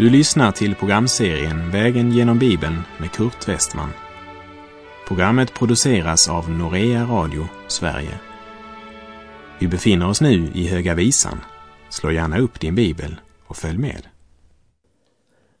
Du 0.00 0.10
lyssnar 0.10 0.52
till 0.52 0.74
programserien 0.74 1.70
Vägen 1.70 2.12
genom 2.12 2.38
Bibeln 2.38 2.74
med 3.00 3.12
Kurt 3.12 3.48
Westman. 3.48 3.90
Programmet 5.08 5.54
produceras 5.54 6.28
av 6.28 6.50
Norea 6.50 7.04
Radio 7.04 7.48
Sverige. 7.68 8.20
Vi 9.58 9.68
befinner 9.68 10.08
oss 10.08 10.20
nu 10.20 10.50
i 10.54 10.66
Höga 10.66 10.94
Visan. 10.94 11.40
Slå 11.88 12.10
gärna 12.10 12.38
upp 12.38 12.60
din 12.60 12.74
bibel 12.74 13.20
och 13.46 13.56
följ 13.56 13.78
med. 13.78 14.06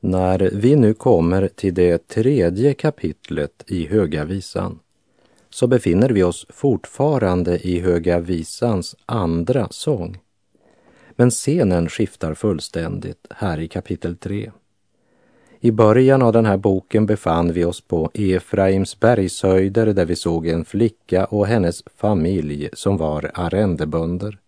När 0.00 0.50
vi 0.52 0.76
nu 0.76 0.94
kommer 0.94 1.48
till 1.48 1.74
det 1.74 2.08
tredje 2.08 2.74
kapitlet 2.74 3.64
i 3.66 3.86
Höga 3.86 4.24
Visan 4.24 4.78
så 5.50 5.66
befinner 5.66 6.08
vi 6.08 6.22
oss 6.22 6.46
fortfarande 6.48 7.58
i 7.58 7.80
Höga 7.80 8.20
Visans 8.20 8.96
andra 9.06 9.68
sång. 9.70 10.18
Men 11.20 11.30
scenen 11.30 11.88
skiftar 11.88 12.34
fullständigt 12.34 13.26
här 13.30 13.60
i 13.60 13.68
kapitel 13.68 14.16
3. 14.16 14.50
I 15.60 15.70
början 15.70 16.22
av 16.22 16.32
den 16.32 16.46
här 16.46 16.56
boken 16.56 17.06
befann 17.06 17.52
vi 17.52 17.64
oss 17.64 17.80
på 17.80 18.10
Efraims 18.14 19.00
bergshöjder 19.00 19.86
där 19.86 20.04
vi 20.04 20.16
såg 20.16 20.46
en 20.46 20.64
flicka 20.64 21.24
och 21.24 21.46
hennes 21.46 21.82
familj 21.96 22.68
som 22.72 22.96
var 22.96 23.30
arrendebönder. 23.34 24.38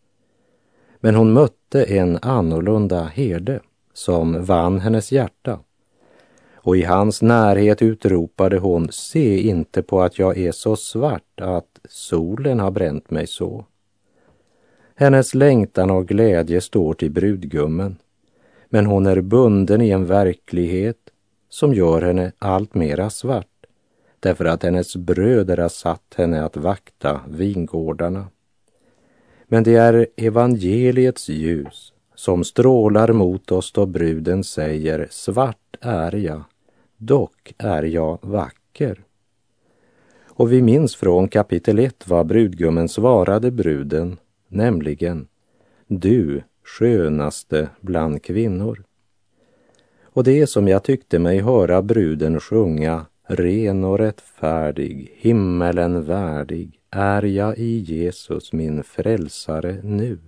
Men 1.00 1.14
hon 1.14 1.32
mötte 1.32 1.84
en 1.84 2.18
annorlunda 2.22 3.04
herde 3.04 3.60
som 3.94 4.44
vann 4.44 4.80
hennes 4.80 5.12
hjärta. 5.12 5.60
Och 6.54 6.76
i 6.76 6.82
hans 6.82 7.22
närhet 7.22 7.82
utropade 7.82 8.58
hon, 8.58 8.88
se 8.92 9.40
inte 9.40 9.82
på 9.82 10.02
att 10.02 10.18
jag 10.18 10.38
är 10.38 10.52
så 10.52 10.76
svart 10.76 11.40
att 11.40 11.80
solen 11.88 12.60
har 12.60 12.70
bränt 12.70 13.10
mig 13.10 13.26
så. 13.26 13.64
Hennes 15.02 15.34
längtan 15.34 15.90
och 15.90 16.08
glädje 16.08 16.60
står 16.60 16.94
till 16.94 17.10
brudgummen, 17.10 17.96
men 18.68 18.86
hon 18.86 19.06
är 19.06 19.20
bunden 19.20 19.80
i 19.80 19.90
en 19.90 20.06
verklighet 20.06 20.96
som 21.48 21.74
gör 21.74 22.02
henne 22.02 22.32
allt 22.38 22.74
mera 22.74 23.10
svart, 23.10 23.66
därför 24.20 24.44
att 24.44 24.62
hennes 24.62 24.96
bröder 24.96 25.56
har 25.56 25.68
satt 25.68 26.14
henne 26.16 26.44
att 26.44 26.56
vakta 26.56 27.20
vingårdarna. 27.28 28.26
Men 29.46 29.62
det 29.62 29.74
är 29.74 30.06
evangeliets 30.16 31.28
ljus 31.28 31.92
som 32.14 32.44
strålar 32.44 33.12
mot 33.12 33.52
oss 33.52 33.72
då 33.72 33.86
bruden 33.86 34.44
säger 34.44 35.06
svart 35.10 35.76
är 35.80 36.14
jag, 36.14 36.42
dock 36.96 37.54
är 37.58 37.82
jag 37.82 38.18
vacker. 38.22 39.04
Och 40.24 40.52
vi 40.52 40.62
minns 40.62 40.96
från 40.96 41.28
kapitel 41.28 41.78
1 41.78 42.08
vad 42.08 42.26
brudgummen 42.26 42.88
svarade 42.88 43.50
bruden 43.50 44.16
nämligen 44.52 45.28
du 45.86 46.42
skönaste 46.64 47.68
bland 47.80 48.22
kvinnor. 48.22 48.84
Och 50.02 50.24
det 50.24 50.40
är 50.40 50.46
som 50.46 50.68
jag 50.68 50.82
tyckte 50.82 51.18
mig 51.18 51.40
höra 51.40 51.82
bruden 51.82 52.40
sjunga 52.40 53.06
ren 53.26 53.84
och 53.84 53.98
rättfärdig, 53.98 55.12
himmelen 55.16 56.04
värdig, 56.04 56.80
är 56.90 57.22
jag 57.22 57.58
i 57.58 57.78
Jesus 57.78 58.52
min 58.52 58.82
frälsare 58.82 59.80
nu. 59.82 60.18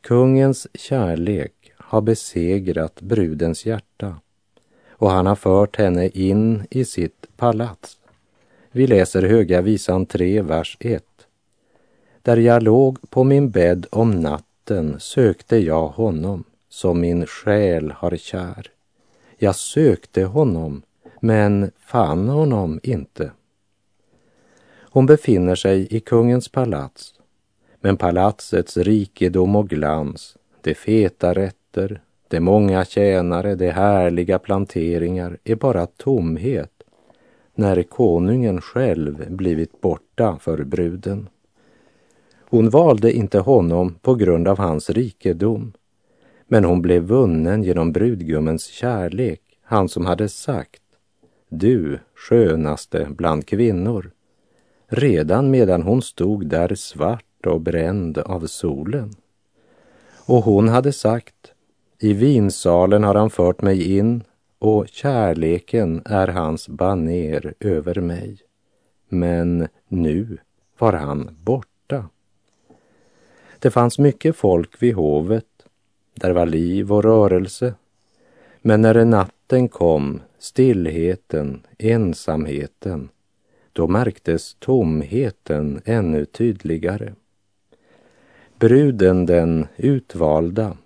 Kungens 0.00 0.66
kärlek 0.74 1.72
har 1.76 2.00
besegrat 2.00 3.00
brudens 3.00 3.66
hjärta 3.66 4.16
och 4.90 5.10
han 5.10 5.26
har 5.26 5.36
fört 5.36 5.76
henne 5.76 6.08
in 6.08 6.66
i 6.70 6.84
sitt 6.84 7.26
palats. 7.36 7.98
Vi 8.70 8.86
läser 8.86 9.22
Höga 9.22 9.60
visan 9.60 10.06
3, 10.06 10.42
vers 10.42 10.76
1. 10.80 11.04
Där 12.22 12.36
jag 12.36 12.62
låg 12.62 13.10
på 13.10 13.24
min 13.24 13.50
bädd 13.50 13.86
om 13.90 14.10
natten 14.10 14.96
sökte 15.00 15.56
jag 15.56 15.88
honom 15.88 16.44
som 16.68 17.00
min 17.00 17.26
själ 17.26 17.90
har 17.96 18.16
kär. 18.16 18.70
Jag 19.36 19.56
sökte 19.56 20.24
honom, 20.24 20.82
men 21.20 21.70
fann 21.78 22.28
honom 22.28 22.80
inte. 22.82 23.30
Hon 24.80 25.06
befinner 25.06 25.54
sig 25.54 25.86
i 25.90 26.00
kungens 26.00 26.48
palats, 26.48 27.14
men 27.80 27.96
palatsets 27.96 28.76
rikedom 28.76 29.56
och 29.56 29.68
glans, 29.68 30.36
de 30.60 30.74
feta 30.74 31.34
rätter, 31.34 32.00
de 32.28 32.40
många 32.40 32.84
tjänare, 32.84 33.54
de 33.54 33.70
härliga 33.70 34.38
planteringar 34.38 35.38
är 35.44 35.54
bara 35.54 35.86
tomhet 35.86 36.82
när 37.54 37.82
konungen 37.82 38.60
själv 38.60 39.30
blivit 39.30 39.80
borta 39.80 40.38
för 40.40 40.64
bruden. 40.64 41.28
Hon 42.52 42.70
valde 42.70 43.12
inte 43.12 43.38
honom 43.38 43.94
på 44.02 44.14
grund 44.14 44.48
av 44.48 44.58
hans 44.58 44.90
rikedom, 44.90 45.72
men 46.46 46.64
hon 46.64 46.82
blev 46.82 47.02
vunnen 47.02 47.62
genom 47.62 47.92
brudgummens 47.92 48.66
kärlek, 48.66 49.40
han 49.62 49.88
som 49.88 50.06
hade 50.06 50.28
sagt 50.28 50.82
Du 51.48 51.98
skönaste 52.14 53.06
bland 53.10 53.46
kvinnor, 53.46 54.10
redan 54.86 55.50
medan 55.50 55.82
hon 55.82 56.02
stod 56.02 56.46
där 56.46 56.74
svart 56.74 57.46
och 57.46 57.60
bränd 57.60 58.18
av 58.18 58.46
solen. 58.46 59.10
Och 60.26 60.44
hon 60.44 60.68
hade 60.68 60.92
sagt 60.92 61.52
I 61.98 62.12
vinsalen 62.12 63.04
har 63.04 63.14
han 63.14 63.30
fört 63.30 63.62
mig 63.62 63.96
in 63.96 64.24
och 64.58 64.88
kärleken 64.88 66.02
är 66.04 66.28
hans 66.28 66.68
baner 66.68 67.54
över 67.60 68.00
mig. 68.00 68.38
Men 69.08 69.68
nu 69.88 70.38
var 70.78 70.92
han 70.92 71.36
borta. 71.40 71.71
Det 73.62 73.70
fanns 73.70 73.98
mycket 73.98 74.36
folk 74.36 74.82
vid 74.82 74.94
hovet. 74.94 75.46
Där 76.14 76.30
var 76.30 76.46
liv 76.46 76.92
och 76.92 77.04
rörelse. 77.04 77.74
Men 78.62 78.80
när 78.82 79.04
natten 79.04 79.68
kom, 79.68 80.20
stillheten, 80.38 81.60
ensamheten, 81.78 83.08
då 83.72 83.86
märktes 83.86 84.56
tomheten 84.58 85.80
ännu 85.84 86.24
tydligare. 86.24 87.12
Bruden, 88.58 89.26
den 89.26 89.66
utvalda, 89.76 90.76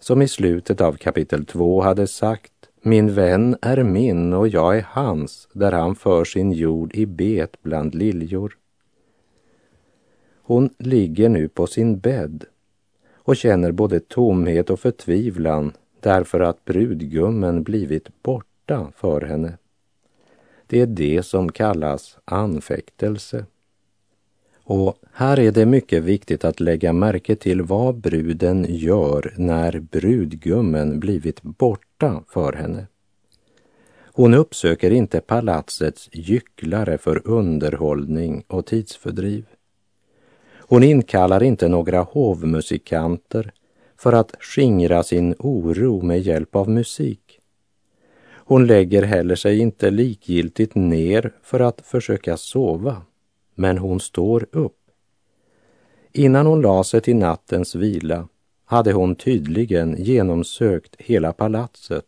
som 0.00 0.22
i 0.22 0.28
slutet 0.28 0.80
av 0.80 0.92
kapitel 0.92 1.44
2 1.46 1.82
hade 1.82 2.06
sagt 2.06 2.52
min 2.82 3.14
vän 3.14 3.56
är 3.62 3.82
min 3.82 4.32
och 4.32 4.48
jag 4.48 4.78
är 4.78 4.86
hans, 4.88 5.48
där 5.52 5.72
han 5.72 5.94
för 5.96 6.24
sin 6.24 6.52
jord 6.52 6.94
i 6.94 7.06
bet 7.06 7.62
bland 7.62 7.94
liljor. 7.94 8.56
Hon 10.48 10.70
ligger 10.78 11.28
nu 11.28 11.48
på 11.48 11.66
sin 11.66 11.98
bädd 11.98 12.44
och 13.14 13.36
känner 13.36 13.72
både 13.72 14.00
tomhet 14.00 14.70
och 14.70 14.80
förtvivlan 14.80 15.72
därför 16.00 16.40
att 16.40 16.64
brudgummen 16.64 17.62
blivit 17.62 18.22
borta 18.22 18.92
för 18.96 19.20
henne. 19.20 19.58
Det 20.66 20.80
är 20.80 20.86
det 20.86 21.22
som 21.22 21.52
kallas 21.52 22.18
anfäktelse. 22.24 23.46
Och 24.62 24.98
här 25.12 25.38
är 25.38 25.52
det 25.52 25.66
mycket 25.66 26.02
viktigt 26.02 26.44
att 26.44 26.60
lägga 26.60 26.92
märke 26.92 27.36
till 27.36 27.62
vad 27.62 27.94
bruden 27.94 28.66
gör 28.68 29.34
när 29.36 29.80
brudgummen 29.80 31.00
blivit 31.00 31.42
borta 31.42 32.22
för 32.28 32.52
henne. 32.52 32.86
Hon 34.12 34.34
uppsöker 34.34 34.90
inte 34.90 35.20
palatsets 35.20 36.08
gycklare 36.12 36.98
för 36.98 37.28
underhållning 37.28 38.44
och 38.48 38.66
tidsfördriv. 38.66 39.46
Hon 40.68 40.82
inkallar 40.82 41.42
inte 41.42 41.68
några 41.68 42.02
hovmusikanter 42.02 43.52
för 43.96 44.12
att 44.12 44.34
skingra 44.40 45.02
sin 45.02 45.34
oro 45.38 46.02
med 46.02 46.20
hjälp 46.20 46.56
av 46.56 46.68
musik. 46.68 47.40
Hon 48.48 48.66
lägger 48.66 49.02
heller 49.02 49.34
sig 49.34 49.58
inte 49.58 49.90
likgiltigt 49.90 50.74
ner 50.74 51.32
för 51.42 51.60
att 51.60 51.80
försöka 51.80 52.36
sova, 52.36 53.02
men 53.54 53.78
hon 53.78 54.00
står 54.00 54.46
upp. 54.52 54.78
Innan 56.12 56.46
hon 56.46 56.60
la 56.60 56.84
sig 56.84 57.00
till 57.00 57.16
nattens 57.16 57.74
vila 57.74 58.28
hade 58.64 58.92
hon 58.92 59.14
tydligen 59.14 59.96
genomsökt 59.98 60.96
hela 60.98 61.32
palatset, 61.32 62.06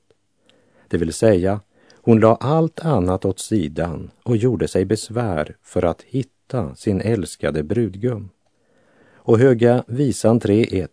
det 0.88 0.98
vill 0.98 1.12
säga 1.12 1.60
hon 1.94 2.20
la 2.20 2.34
allt 2.34 2.80
annat 2.80 3.24
åt 3.24 3.38
sidan 3.38 4.10
och 4.22 4.36
gjorde 4.36 4.68
sig 4.68 4.84
besvär 4.84 5.56
för 5.62 5.84
att 5.84 6.02
hitta 6.02 6.74
sin 6.74 7.00
älskade 7.00 7.62
brudgum. 7.62 8.30
Och 9.28 9.38
Höga 9.38 9.84
visan 9.86 10.40
3.1 10.40 10.88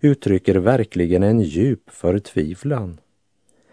uttrycker 0.00 0.54
verkligen 0.54 1.22
en 1.22 1.40
djup 1.40 1.90
förtvivlan. 1.90 3.00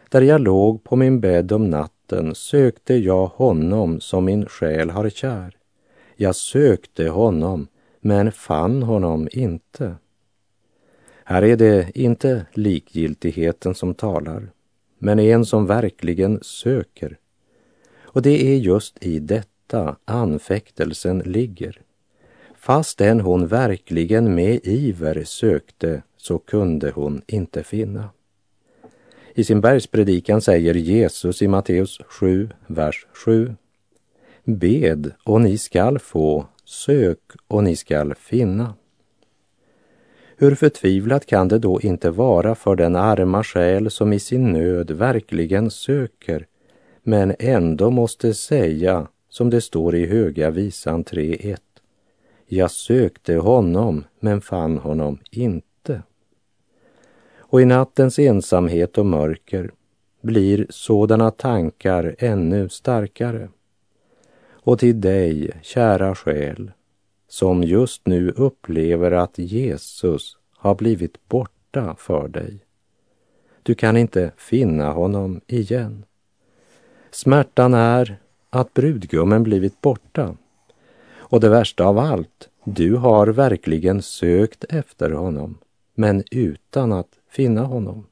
Där 0.09 0.21
jag 0.21 0.41
låg 0.41 0.83
på 0.83 0.95
min 0.95 1.19
bädd 1.19 1.51
om 1.51 1.69
natten 1.69 2.35
sökte 2.35 2.93
jag 2.95 3.27
honom 3.27 4.01
som 4.01 4.25
min 4.25 4.45
själ 4.45 4.89
har 4.89 5.09
kär. 5.09 5.57
Jag 6.15 6.35
sökte 6.35 7.09
honom, 7.09 7.67
men 7.99 8.31
fann 8.31 8.83
honom 8.83 9.27
inte. 9.31 9.95
Här 11.23 11.41
är 11.41 11.57
det 11.57 11.91
inte 11.95 12.45
likgiltigheten 12.53 13.75
som 13.75 13.93
talar, 13.93 14.49
men 14.97 15.19
en 15.19 15.45
som 15.45 15.65
verkligen 15.65 16.39
söker. 16.41 17.17
Och 17.99 18.21
det 18.21 18.53
är 18.53 18.57
just 18.57 19.03
i 19.03 19.19
detta 19.19 19.95
anfäktelsen 20.05 21.19
ligger. 21.19 21.81
Fastän 22.67 23.19
hon 23.19 23.47
verkligen 23.47 24.35
med 24.35 24.59
iver 24.63 25.23
sökte 25.23 26.01
så 26.17 26.37
kunde 26.37 26.91
hon 26.91 27.21
inte 27.27 27.63
finna. 27.63 28.09
I 29.35 29.43
sin 29.43 29.61
bergspredikan 29.61 30.41
säger 30.41 30.73
Jesus 30.73 31.41
i 31.41 31.47
Matteus 31.47 31.99
7, 32.07 32.49
vers 32.67 33.07
7. 33.25 33.55
Bed 34.43 35.11
och 35.23 35.41
ni 35.41 35.57
skall 35.57 35.99
få, 35.99 36.45
sök 36.65 37.19
och 37.47 37.63
ni 37.63 37.75
skall 37.75 38.15
finna. 38.15 38.73
Hur 40.37 40.55
förtvivlat 40.55 41.25
kan 41.25 41.47
det 41.47 41.59
då 41.59 41.81
inte 41.81 42.09
vara 42.11 42.55
för 42.55 42.75
den 42.75 42.95
arma 42.95 43.43
själ 43.43 43.91
som 43.91 44.13
i 44.13 44.19
sin 44.19 44.53
nöd 44.53 44.91
verkligen 44.91 45.71
söker, 45.71 46.45
men 47.03 47.35
ändå 47.39 47.91
måste 47.91 48.33
säga, 48.33 49.07
som 49.29 49.49
det 49.49 49.61
står 49.61 49.95
i 49.95 50.05
Höga 50.05 50.49
visan 50.49 51.03
3.1. 51.03 51.57
Jag 52.49 52.71
sökte 52.71 53.35
honom, 53.35 54.03
men 54.19 54.41
fann 54.41 54.77
honom 54.77 55.19
inte. 55.31 56.01
Och 57.37 57.61
i 57.61 57.65
nattens 57.65 58.19
ensamhet 58.19 58.97
och 58.97 59.05
mörker 59.05 59.71
blir 60.21 60.67
sådana 60.69 61.31
tankar 61.31 62.15
ännu 62.19 62.69
starkare. 62.69 63.49
Och 64.49 64.79
till 64.79 65.01
dig, 65.01 65.51
kära 65.61 66.15
själ, 66.15 66.71
som 67.27 67.63
just 67.63 68.07
nu 68.07 68.31
upplever 68.31 69.11
att 69.11 69.37
Jesus 69.37 70.37
har 70.57 70.75
blivit 70.75 71.27
borta 71.27 71.95
för 71.99 72.27
dig. 72.27 72.59
Du 73.63 73.75
kan 73.75 73.97
inte 73.97 74.31
finna 74.37 74.91
honom 74.91 75.41
igen. 75.47 76.05
Smärtan 77.11 77.73
är 77.73 78.17
att 78.49 78.73
brudgummen 78.73 79.43
blivit 79.43 79.81
borta. 79.81 80.35
Och 81.29 81.39
det 81.39 81.49
värsta 81.49 81.85
av 81.85 81.97
allt, 81.97 82.49
du 82.63 82.95
har 82.95 83.27
verkligen 83.27 84.01
sökt 84.01 84.63
efter 84.63 85.11
honom, 85.11 85.57
men 85.95 86.23
utan 86.31 86.91
att 86.91 87.19
finna 87.29 87.63
honom. 87.63 88.05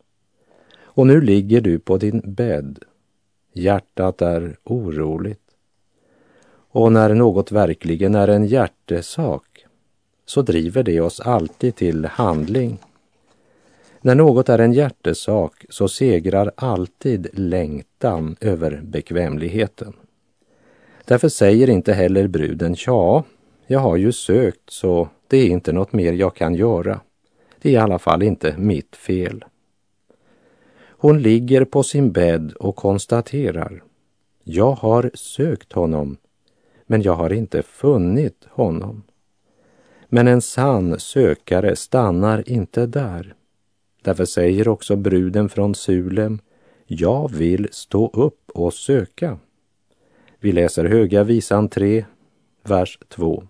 Och 0.83 1.07
nu 1.07 1.21
ligger 1.21 1.61
du 1.61 1.79
på 1.79 1.97
din 1.97 2.21
bädd. 2.25 2.79
Hjärtat 3.53 4.21
är 4.21 4.57
oroligt. 4.63 5.41
Och 6.71 6.91
när 6.91 7.13
något 7.13 7.51
verkligen 7.51 8.15
är 8.15 8.27
en 8.27 8.45
hjärtesak 8.45 9.65
så 10.25 10.41
driver 10.41 10.83
det 10.83 11.01
oss 11.01 11.19
alltid 11.19 11.75
till 11.75 12.05
handling. 12.05 12.77
När 14.01 14.15
något 14.15 14.49
är 14.49 14.59
en 14.59 14.73
hjärtesak 14.73 15.65
så 15.69 15.87
segrar 15.87 16.51
alltid 16.55 17.27
längtan 17.33 18.35
över 18.41 18.81
bekvämligheten. 18.83 19.93
Därför 21.07 21.29
säger 21.29 21.69
inte 21.69 21.93
heller 21.93 22.27
bruden, 22.27 22.75
ja, 22.85 23.23
jag 23.67 23.79
har 23.79 23.95
ju 23.95 24.11
sökt 24.11 24.69
så 24.69 25.09
det 25.27 25.37
är 25.37 25.47
inte 25.47 25.71
något 25.71 25.93
mer 25.93 26.13
jag 26.13 26.35
kan 26.35 26.55
göra. 26.55 27.01
Det 27.61 27.69
är 27.69 27.73
i 27.73 27.77
alla 27.77 27.99
fall 27.99 28.23
inte 28.23 28.55
mitt 28.57 28.95
fel. 28.95 29.45
Hon 30.97 31.21
ligger 31.21 31.65
på 31.65 31.83
sin 31.83 32.11
bädd 32.11 32.53
och 32.53 32.75
konstaterar, 32.75 33.83
jag 34.43 34.71
har 34.71 35.11
sökt 35.13 35.73
honom, 35.73 36.17
men 36.85 37.01
jag 37.01 37.13
har 37.13 37.33
inte 37.33 37.61
funnit 37.63 38.47
honom. 38.49 39.03
Men 40.09 40.27
en 40.27 40.41
sann 40.41 40.99
sökare 40.99 41.75
stannar 41.75 42.49
inte 42.49 42.85
där. 42.85 43.35
Därför 44.01 44.25
säger 44.25 44.67
också 44.67 44.95
bruden 44.95 45.49
från 45.49 45.75
Sulem, 45.75 46.39
jag 46.87 47.31
vill 47.31 47.67
stå 47.71 48.07
upp 48.07 48.51
och 48.53 48.73
söka. 48.73 49.37
Vi 50.45 50.51
läser 50.51 50.85
Höga 50.85 51.23
visan 51.23 51.69
3, 51.69 52.05
vers 52.63 52.99
2. 53.09 53.43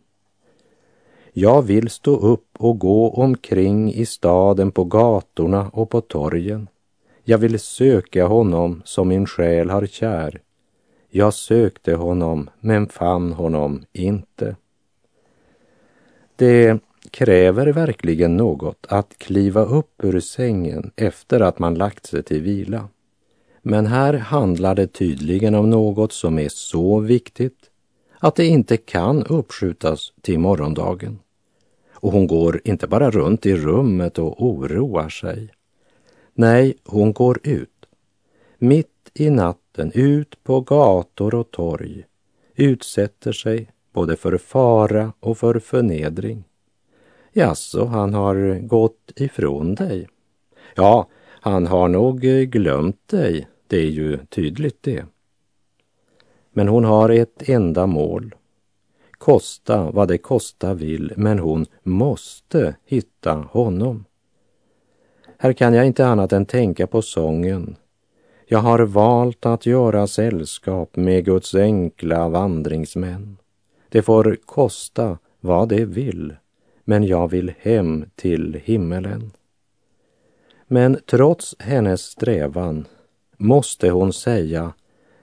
Jag 1.34 1.62
vill 1.62 1.90
stå 1.90 2.16
upp 2.16 2.48
och 2.58 2.80
gå 2.80 3.10
omkring 3.10 3.94
i 3.94 4.06
staden 4.06 4.72
på 4.72 4.84
gatorna 4.84 5.70
och 5.74 5.90
på 5.90 6.02
torgen. 6.02 6.68
Jag 7.24 7.38
vill 7.38 7.60
söka 7.60 8.26
honom 8.26 8.82
som 8.86 9.08
min 9.08 9.26
själ 9.26 9.70
har 9.70 9.86
kär. 9.86 10.42
Jag 11.10 11.34
sökte 11.34 11.96
honom 11.96 12.50
men 12.60 12.88
fann 12.88 13.34
honom 13.34 13.86
inte. 13.94 14.56
Det 16.36 16.80
kräver 17.12 17.68
verkligen 17.68 18.38
något 18.38 18.86
att 18.90 19.18
kliva 19.18 19.66
upp 19.66 20.04
ur 20.04 20.20
sängen 20.20 20.92
efter 20.96 21.40
att 21.40 21.60
man 21.60 21.76
lagt 21.76 22.06
sig 22.06 22.24
till 22.24 22.42
vila. 22.42 22.90
Men 23.68 23.86
här 23.86 24.14
handlar 24.14 24.76
det 24.76 24.88
tydligen 24.88 25.56
om 25.56 25.70
något 25.70 26.14
som 26.14 26.40
är 26.40 26.50
så 26.50 27.00
viktigt 27.00 27.70
att 28.20 28.36
det 28.36 28.46
inte 28.46 28.78
kan 28.78 29.24
uppskjutas 29.24 30.14
till 30.22 30.40
morgondagen. 30.40 31.20
Och 31.92 32.12
hon 32.12 32.28
går 32.28 32.62
inte 32.64 32.88
bara 32.88 33.12
runt 33.12 33.46
i 33.46 33.56
rummet 33.56 34.20
och 34.20 34.46
oroar 34.46 35.10
sig. 35.10 35.50
Nej, 36.34 36.78
hon 36.84 37.14
går 37.14 37.40
ut. 37.44 37.86
Mitt 38.58 39.12
i 39.14 39.30
natten, 39.30 39.92
ut 39.94 40.44
på 40.44 40.62
gator 40.62 41.36
och 41.36 41.52
torg. 41.52 42.04
Utsätter 42.56 43.32
sig 43.32 43.72
både 43.94 44.16
för 44.16 44.38
fara 44.38 45.14
och 45.20 45.38
för 45.38 45.60
förnedring. 45.60 46.44
Jaså, 47.34 47.86
han 47.86 48.14
har 48.14 48.60
gått 48.68 49.12
ifrån 49.16 49.76
dig? 49.76 50.08
Ja, 50.76 51.08
han 51.26 51.68
har 51.68 51.88
nog 51.88 52.20
glömt 52.52 53.08
dig, 53.08 53.48
det 53.68 53.78
är 53.78 53.90
ju 53.90 54.18
tydligt 54.18 54.84
det. 54.84 55.06
Men 56.54 56.68
hon 56.68 56.84
har 56.84 57.10
ett 57.10 57.50
enda 57.50 57.88
mål. 57.88 58.36
Kosta 59.12 59.92
vad 59.92 60.08
det 60.08 60.18
kosta 60.18 60.74
vill, 60.74 61.14
men 61.18 61.40
hon 61.40 61.66
måste 61.84 62.76
hitta 62.86 63.34
honom. 63.34 64.06
Här 65.38 65.54
kan 65.54 65.74
jag 65.74 65.86
inte 65.86 66.08
annat 66.08 66.34
än 66.34 66.46
tänka 66.46 66.88
på 66.88 67.02
sången 67.02 67.76
Jag 68.46 68.60
har 68.60 68.80
valt 68.80 69.46
att 69.46 69.66
göra 69.66 70.08
sällskap 70.08 70.96
med 70.96 71.26
Guds 71.26 71.56
enkla 71.56 72.30
vandringsmän. 72.30 73.38
Det 73.90 74.02
får 74.02 74.38
kosta 74.46 75.18
vad 75.40 75.70
det 75.70 75.86
vill, 75.86 76.36
men 76.84 77.04
jag 77.04 77.28
vill 77.28 77.54
hem 77.60 78.06
till 78.16 78.62
himmelen. 78.64 79.32
Men 80.68 81.00
trots 81.06 81.56
hennes 81.60 82.02
strävan 82.02 82.86
måste 83.38 83.90
hon 83.90 84.14
säga, 84.14 84.74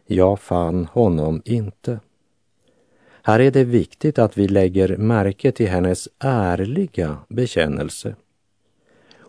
jag 0.06 0.40
fann 0.40 0.84
honom 0.84 1.42
inte. 1.44 2.00
Här 3.22 3.40
är 3.40 3.50
det 3.50 3.64
viktigt 3.64 4.18
att 4.18 4.38
vi 4.38 4.48
lägger 4.48 4.96
märke 4.96 5.52
till 5.52 5.68
hennes 5.68 6.08
ärliga 6.18 7.16
bekännelse. 7.28 8.16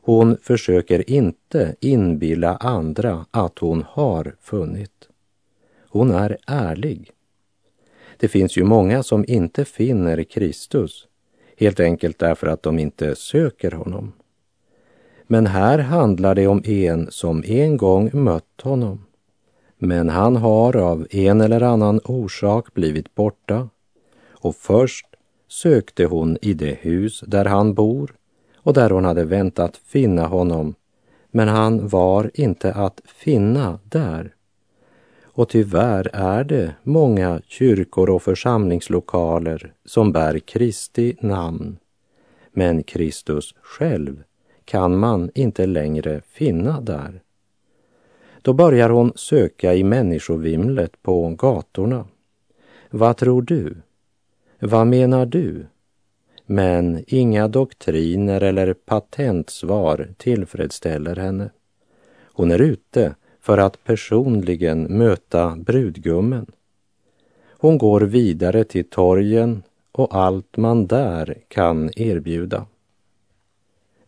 Hon 0.06 0.38
försöker 0.38 1.10
inte 1.10 1.76
inbilla 1.80 2.56
andra 2.56 3.26
att 3.32 3.60
hon 3.60 3.84
har 3.90 4.36
funnit. 4.42 5.10
Hon 5.90 6.12
är 6.12 6.38
ärlig. 6.48 7.12
Det 8.18 8.28
finns 8.28 8.58
ju 8.58 8.64
många 8.64 9.04
som 9.04 9.26
inte 9.28 9.66
finner 9.66 10.24
Kristus, 10.24 11.08
helt 11.58 11.80
enkelt 11.80 12.20
därför 12.20 12.48
att 12.48 12.64
de 12.64 12.80
inte 12.80 13.16
söker 13.16 13.72
honom. 13.72 14.14
Men 15.34 15.48
här 15.48 15.80
handlar 15.80 16.36
det 16.36 16.48
om 16.48 16.62
en 16.66 17.12
som 17.12 17.44
en 17.46 17.78
gång 17.78 18.10
mött 18.14 18.62
honom. 18.62 19.06
Men 19.78 20.10
han 20.10 20.36
har 20.36 20.76
av 20.76 21.08
en 21.12 21.42
eller 21.42 21.62
annan 21.62 22.00
orsak 22.04 22.74
blivit 22.74 23.16
borta 23.16 23.70
och 24.30 24.56
först 24.56 25.06
sökte 25.48 26.06
hon 26.06 26.38
i 26.42 26.54
det 26.54 26.78
hus 26.82 27.24
där 27.28 27.46
han 27.46 27.74
bor 27.74 28.16
och 28.56 28.74
där 28.74 28.90
hon 28.90 29.06
hade 29.06 29.24
väntat 29.24 29.78
finna 29.78 30.28
honom, 30.28 30.76
men 31.32 31.48
han 31.48 31.88
var 31.88 32.32
inte 32.34 32.74
att 32.74 33.02
finna 33.06 33.80
där. 33.84 34.36
Och 35.24 35.50
tyvärr 35.50 36.10
är 36.14 36.44
det 36.44 36.76
många 36.84 37.42
kyrkor 37.48 38.10
och 38.10 38.24
församlingslokaler 38.24 39.74
som 39.86 40.12
bär 40.12 40.40
Kristi 40.40 41.16
namn, 41.20 41.78
men 42.52 42.84
Kristus 42.84 43.56
själv 43.62 44.24
kan 44.66 44.98
man 44.98 45.32
inte 45.36 45.66
längre 45.66 46.22
finna 46.26 46.82
där. 46.82 47.22
Då 48.42 48.54
börjar 48.54 48.90
hon 48.90 49.12
söka 49.16 49.74
i 49.74 49.84
människovimlet 49.84 51.02
på 51.02 51.30
gatorna. 51.30 52.06
Vad 52.90 53.18
tror 53.18 53.42
du? 53.42 53.76
Vad 54.60 54.88
menar 54.88 55.26
du? 55.26 55.66
Men 56.46 57.04
inga 57.08 57.48
doktriner 57.48 58.42
eller 58.42 58.74
patentsvar 58.74 60.10
tillfredsställer 60.18 61.16
henne. 61.16 61.50
Hon 62.34 62.52
är 62.52 62.62
ute 62.62 63.16
för 63.42 63.58
att 63.58 63.84
personligen 63.84 64.84
möta 64.84 65.56
brudgummen. 65.56 66.46
Hon 67.58 67.78
går 67.78 68.02
vidare 68.02 68.64
till 68.64 68.90
torgen 68.90 69.64
och 69.92 70.16
allt 70.16 70.58
man 70.58 70.88
där 70.88 71.38
kan 71.48 71.90
erbjuda. 71.96 72.66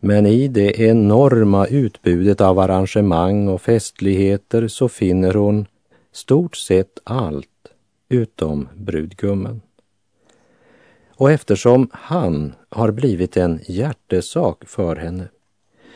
Men 0.00 0.26
i 0.26 0.48
det 0.48 0.80
enorma 0.80 1.66
utbudet 1.66 2.40
av 2.40 2.58
arrangemang 2.58 3.48
och 3.48 3.62
festligheter 3.62 4.68
så 4.68 4.88
finner 4.88 5.34
hon 5.34 5.66
stort 6.12 6.56
sett 6.56 6.98
allt 7.04 7.48
utom 8.08 8.68
brudgummen. 8.74 9.60
Och 11.08 11.30
eftersom 11.30 11.88
han 11.92 12.54
har 12.68 12.90
blivit 12.90 13.36
en 13.36 13.60
hjärtesak 13.66 14.64
för 14.66 14.96
henne 14.96 15.28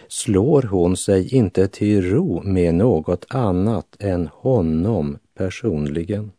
slår 0.08 0.62
hon 0.62 0.96
sig 0.96 1.34
inte 1.34 1.68
till 1.68 2.10
ro 2.10 2.42
med 2.42 2.74
något 2.74 3.24
annat 3.28 3.96
än 3.98 4.28
honom 4.32 5.18
personligen. 5.34 6.32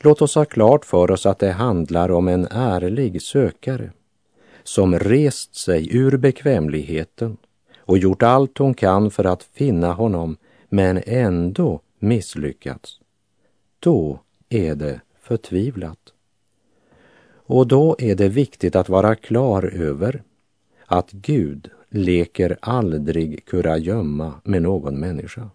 Låt 0.00 0.22
oss 0.22 0.34
ha 0.34 0.44
klart 0.44 0.84
för 0.84 1.10
oss 1.10 1.26
att 1.26 1.38
det 1.38 1.52
handlar 1.52 2.10
om 2.10 2.28
en 2.28 2.46
ärlig 2.50 3.22
sökare 3.22 3.90
som 4.64 4.98
rest 4.98 5.54
sig 5.54 5.96
ur 5.96 6.16
bekvämligheten 6.16 7.36
och 7.78 7.98
gjort 7.98 8.22
allt 8.22 8.58
hon 8.58 8.74
kan 8.74 9.10
för 9.10 9.24
att 9.24 9.42
finna 9.42 9.92
honom 9.92 10.36
men 10.68 11.02
ändå 11.06 11.80
misslyckats. 11.98 13.00
Då 13.78 14.20
är 14.48 14.74
det 14.74 15.00
förtvivlat. 15.20 16.12
Och 17.46 17.66
då 17.66 17.96
är 17.98 18.14
det 18.14 18.28
viktigt 18.28 18.76
att 18.76 18.88
vara 18.88 19.14
klar 19.14 19.62
över 19.74 20.22
att 20.86 21.12
Gud 21.12 21.70
leker 21.90 22.56
aldrig 22.60 23.44
kurragömma 23.44 24.34
med 24.44 24.62
någon 24.62 25.00
människa. 25.00 25.50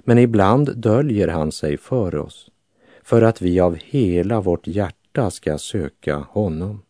Men 0.00 0.18
ibland 0.18 0.76
döljer 0.76 1.28
han 1.28 1.52
sig 1.52 1.76
för 1.76 2.16
oss 2.16 2.50
för 3.02 3.22
att 3.22 3.42
vi 3.42 3.60
av 3.60 3.76
hela 3.84 4.40
vårt 4.40 4.66
hjärta 4.66 5.30
ska 5.30 5.58
söka 5.58 6.16
honom. 6.16 6.82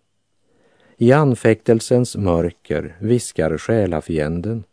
I 1.04 1.12
anfäktelsens 1.12 2.16
mörker 2.16 2.96
viskar 2.99 3.58
själafienden. 3.58 4.64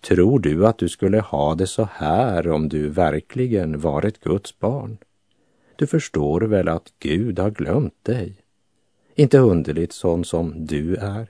Tror 0.00 0.38
du 0.38 0.66
att 0.66 0.78
du 0.78 0.88
skulle 0.88 1.20
ha 1.20 1.54
det 1.54 1.66
så 1.66 1.88
här 1.92 2.48
om 2.48 2.68
du 2.68 2.88
verkligen 2.88 3.80
var 3.80 4.02
ett 4.02 4.20
Guds 4.20 4.58
barn? 4.58 4.98
Du 5.76 5.86
förstår 5.86 6.40
väl 6.40 6.68
att 6.68 6.92
Gud 6.98 7.38
har 7.38 7.50
glömt 7.50 8.04
dig? 8.04 8.36
Inte 9.14 9.38
underligt 9.38 9.92
sån 9.92 10.24
som 10.24 10.66
du 10.66 10.96
är. 10.96 11.26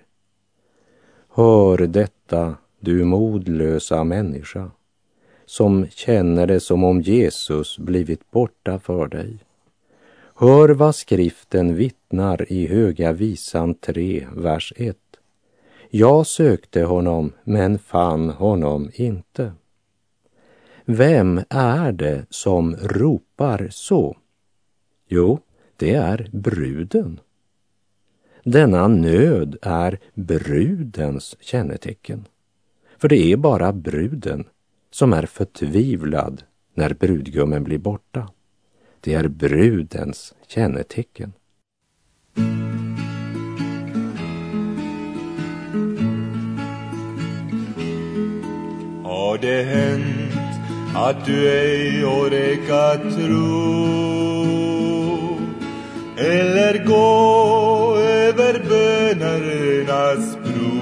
Hör 1.28 1.78
detta, 1.78 2.56
du 2.80 3.04
modlösa 3.04 4.04
människa, 4.04 4.70
som 5.46 5.86
känner 5.90 6.46
det 6.46 6.60
som 6.60 6.84
om 6.84 7.00
Jesus 7.00 7.78
blivit 7.78 8.30
borta 8.30 8.78
för 8.78 9.08
dig. 9.08 9.38
Hör 10.34 10.68
vad 10.68 10.94
skriften 10.94 11.74
vittnar 11.74 12.03
i 12.48 12.66
Höga 12.66 13.12
visan 13.12 13.74
3, 13.74 14.26
vers 14.36 14.72
1. 14.76 14.96
Jag 15.90 16.26
sökte 16.26 16.82
honom, 16.82 17.32
men 17.44 17.78
fann 17.78 18.30
honom 18.30 18.90
inte. 18.94 19.52
Vem 20.84 21.40
är 21.48 21.92
det 21.92 22.26
som 22.30 22.76
ropar 22.76 23.68
så? 23.70 24.16
Jo, 25.08 25.38
det 25.76 25.94
är 25.94 26.28
bruden. 26.32 27.20
Denna 28.44 28.88
nöd 28.88 29.56
är 29.62 29.98
brudens 30.14 31.36
kännetecken. 31.40 32.28
För 32.98 33.08
det 33.08 33.32
är 33.32 33.36
bara 33.36 33.72
bruden 33.72 34.44
som 34.90 35.12
är 35.12 35.26
förtvivlad 35.26 36.42
när 36.74 36.94
brudgummen 36.94 37.64
blir 37.64 37.78
borta. 37.78 38.30
Det 39.00 39.14
är 39.14 39.28
brudens 39.28 40.34
kännetecken. 40.46 41.32
Har 49.04 49.38
det 49.38 49.62
hänt 49.62 50.32
att 50.94 51.26
du 51.26 51.48
ej 51.48 52.04
orkat 52.04 53.00
tro? 53.00 53.64
Eller 56.16 56.84
gå 56.84 57.96
över 57.98 58.62
bönernas 58.68 60.36
bro? 60.36 60.80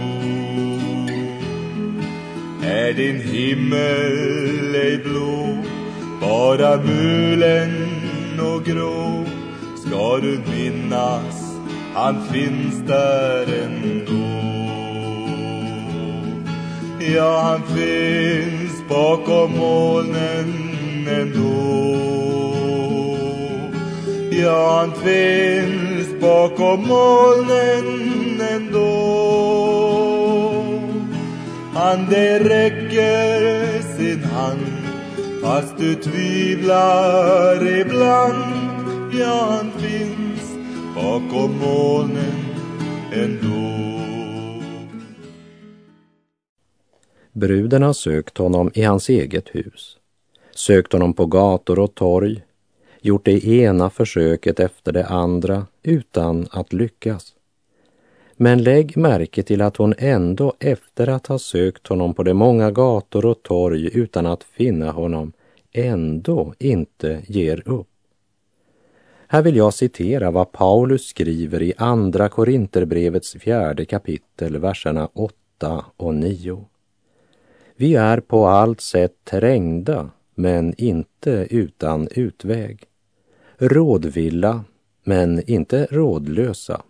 Är 2.64 2.92
din 2.92 3.20
himmel 3.20 4.74
ej 4.74 4.98
blå 5.04 5.56
bara 6.20 6.76
mulen 6.76 7.72
och 8.40 8.64
grå? 8.64 9.24
Ska 9.86 10.18
du 10.18 10.40
minnas 10.54 11.41
han 11.94 12.22
finns 12.32 12.74
där 12.86 13.46
ändå. 13.64 14.42
Ja, 17.14 17.40
han 17.40 17.62
finns 17.76 18.88
bakom 18.88 19.56
molnen 19.56 20.76
ändå. 21.08 21.82
Ja, 24.30 24.78
han 24.78 24.92
finns 24.92 26.20
bakom 26.20 26.88
molnen 26.88 28.40
ändå. 28.40 29.12
Han 31.74 32.06
det 32.10 32.38
räcker 32.38 33.82
sin 33.96 34.24
hand 34.24 34.66
fast 35.42 35.78
du 35.78 35.94
tvivlar 35.94 37.66
ibland. 37.80 38.72
Ja, 39.20 39.46
han 39.50 39.71
bakom 41.02 41.58
molnen 41.58 42.34
ändå 43.12 43.72
Bruden 47.32 47.82
har 47.82 47.92
sökt 47.92 48.38
honom 48.38 48.70
i 48.74 48.82
hans 48.82 49.08
eget 49.08 49.48
hus, 49.48 49.96
sökt 50.54 50.92
honom 50.92 51.14
på 51.14 51.26
gator 51.26 51.78
och 51.78 51.94
torg, 51.94 52.42
gjort 53.00 53.24
det 53.24 53.44
ena 53.44 53.90
försöket 53.90 54.60
efter 54.60 54.92
det 54.92 55.06
andra 55.06 55.66
utan 55.82 56.46
att 56.50 56.72
lyckas. 56.72 57.34
Men 58.36 58.62
lägg 58.62 58.96
märke 58.96 59.42
till 59.42 59.60
att 59.62 59.76
hon 59.76 59.94
ändå 59.98 60.54
efter 60.58 61.08
att 61.08 61.26
ha 61.26 61.38
sökt 61.38 61.86
honom 61.86 62.14
på 62.14 62.22
de 62.22 62.34
många 62.34 62.70
gator 62.70 63.26
och 63.26 63.42
torg 63.42 63.90
utan 63.94 64.26
att 64.26 64.44
finna 64.44 64.90
honom 64.90 65.32
ändå 65.72 66.54
inte 66.58 67.22
ger 67.26 67.68
upp. 67.68 67.91
Här 69.32 69.42
vill 69.42 69.56
jag 69.56 69.74
citera 69.74 70.30
vad 70.30 70.52
Paulus 70.52 71.06
skriver 71.06 71.62
i 71.62 71.72
Andra 71.76 72.28
Korinterbrevets 72.28 73.32
fjärde 73.32 73.84
kapitel, 73.84 74.58
verserna 74.58 75.08
8 75.12 75.84
och 75.96 76.14
9. 76.14 76.64
Vi 77.76 77.94
är 77.94 78.20
på 78.20 78.46
allt 78.46 78.80
sätt 78.80 79.12
trängda, 79.24 80.10
men 80.34 80.74
inte 80.78 81.46
utan 81.50 82.08
utväg. 82.10 82.84
Rådvilla, 83.58 84.64
men 85.04 85.50
inte 85.50 85.86
rådlösa. 85.90 86.82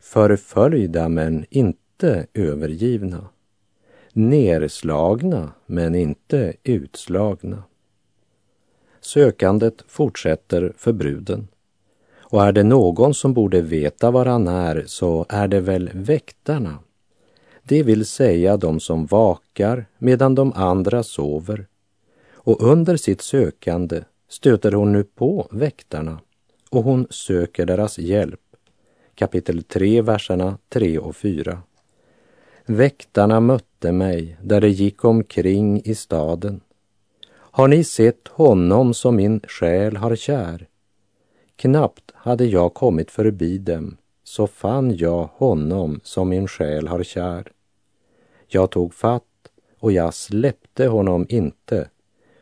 Förföljda, 0.00 1.08
men 1.08 1.44
inte 1.50 2.26
övergivna. 2.34 3.28
Nerslagna, 4.12 5.52
men 5.66 5.94
inte 5.94 6.52
utslagna. 6.62 7.62
Sökandet 9.04 9.84
fortsätter 9.86 10.72
för 10.76 10.92
bruden. 10.92 11.48
Och 12.32 12.44
är 12.44 12.52
det 12.52 12.62
någon 12.62 13.14
som 13.14 13.34
borde 13.34 13.60
veta 13.60 14.10
var 14.10 14.26
han 14.26 14.48
är 14.48 14.84
så 14.86 15.26
är 15.28 15.48
det 15.48 15.60
väl 15.60 15.90
väktarna 15.94 16.78
det 17.62 17.82
vill 17.82 18.06
säga 18.06 18.56
de 18.56 18.80
som 18.80 19.06
vakar 19.06 19.86
medan 19.98 20.34
de 20.34 20.52
andra 20.52 21.02
sover. 21.02 21.66
Och 22.32 22.62
under 22.62 22.96
sitt 22.96 23.20
sökande 23.20 24.02
stöter 24.28 24.72
hon 24.72 24.92
nu 24.92 25.04
på 25.04 25.48
väktarna 25.50 26.20
och 26.70 26.84
hon 26.84 27.06
söker 27.10 27.66
deras 27.66 27.98
hjälp. 27.98 28.40
Kapitel 29.14 29.62
3, 29.62 30.02
verserna 30.02 30.58
3 30.68 30.98
och 30.98 31.16
4. 31.16 31.62
Väktarna 32.66 33.40
mötte 33.40 33.92
mig 33.92 34.36
där 34.42 34.60
de 34.60 34.68
gick 34.68 35.04
omkring 35.04 35.82
i 35.84 35.94
staden. 35.94 36.60
Har 37.30 37.68
ni 37.68 37.84
sett 37.84 38.28
honom 38.28 38.94
som 38.94 39.16
min 39.16 39.40
själ 39.48 39.96
har 39.96 40.16
kär? 40.16 40.66
Knappt 41.62 42.10
hade 42.14 42.44
jag 42.44 42.74
kommit 42.74 43.10
förbi 43.10 43.58
dem 43.58 43.96
så 44.24 44.46
fann 44.46 44.96
jag 44.96 45.28
honom 45.34 46.00
som 46.04 46.28
min 46.28 46.48
själ 46.48 46.88
har 46.88 47.02
kär. 47.02 47.52
Jag 48.46 48.70
tog 48.70 48.94
fatt 48.94 49.48
och 49.78 49.92
jag 49.92 50.14
släppte 50.14 50.86
honom 50.86 51.26
inte 51.28 51.88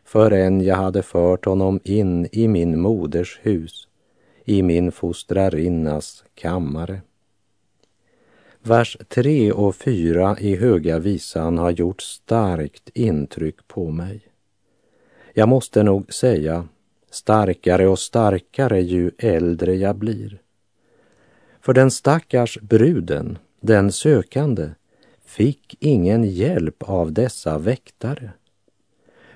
förrän 0.03 0.61
jag 0.61 0.75
hade 0.75 1.03
fört 1.03 1.45
honom 1.45 1.79
in 1.83 2.27
i 2.31 2.47
min 2.47 2.81
moders 2.81 3.39
hus, 3.41 3.87
i 4.45 4.63
min 4.63 4.91
fostrarinnas 4.91 6.23
kammare. 6.35 7.01
Vers 8.59 8.97
3 9.07 9.51
och 9.51 9.75
4 9.75 10.37
i 10.39 10.55
Höga 10.55 10.99
visan 10.99 11.57
har 11.57 11.71
gjort 11.71 12.01
starkt 12.01 12.89
intryck 12.93 13.67
på 13.67 13.91
mig. 13.91 14.21
Jag 15.33 15.49
måste 15.49 15.83
nog 15.83 16.13
säga 16.13 16.67
starkare 17.11 17.87
och 17.87 17.99
starkare 17.99 18.81
ju 18.81 19.11
äldre 19.17 19.75
jag 19.75 19.95
blir. 19.95 20.41
För 21.61 21.73
den 21.73 21.91
stackars 21.91 22.59
bruden, 22.61 23.37
den 23.59 23.91
sökande, 23.91 24.69
fick 25.25 25.77
ingen 25.79 26.23
hjälp 26.23 26.83
av 26.83 27.11
dessa 27.11 27.57
väktare. 27.57 28.31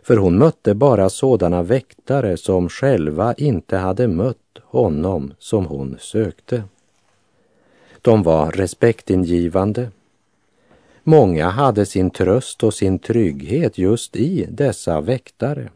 För 0.02 0.18
hon 0.18 0.38
mötte 0.38 0.74
bara 0.74 1.10
sådana 1.10 1.64
väktare 1.64 2.38
som 2.38 2.70
själva 2.70 3.34
inte 3.34 3.78
hade 3.78 4.08
mött 4.08 4.38
honom 4.64 5.34
som 5.40 5.66
hon 5.66 5.98
sökte. 6.00 6.64
De 8.02 8.24
var 8.24 8.52
respektingivande, 8.52 9.92
Många 11.08 11.50
hade 11.50 11.86
sin 11.86 12.10
tröst 12.10 12.64
och 12.64 12.74
sin 12.74 13.00
trygghet 13.00 13.78
just 13.78 14.16
i 14.16 14.48
dessa 14.50 15.02
väktare. 15.02 15.70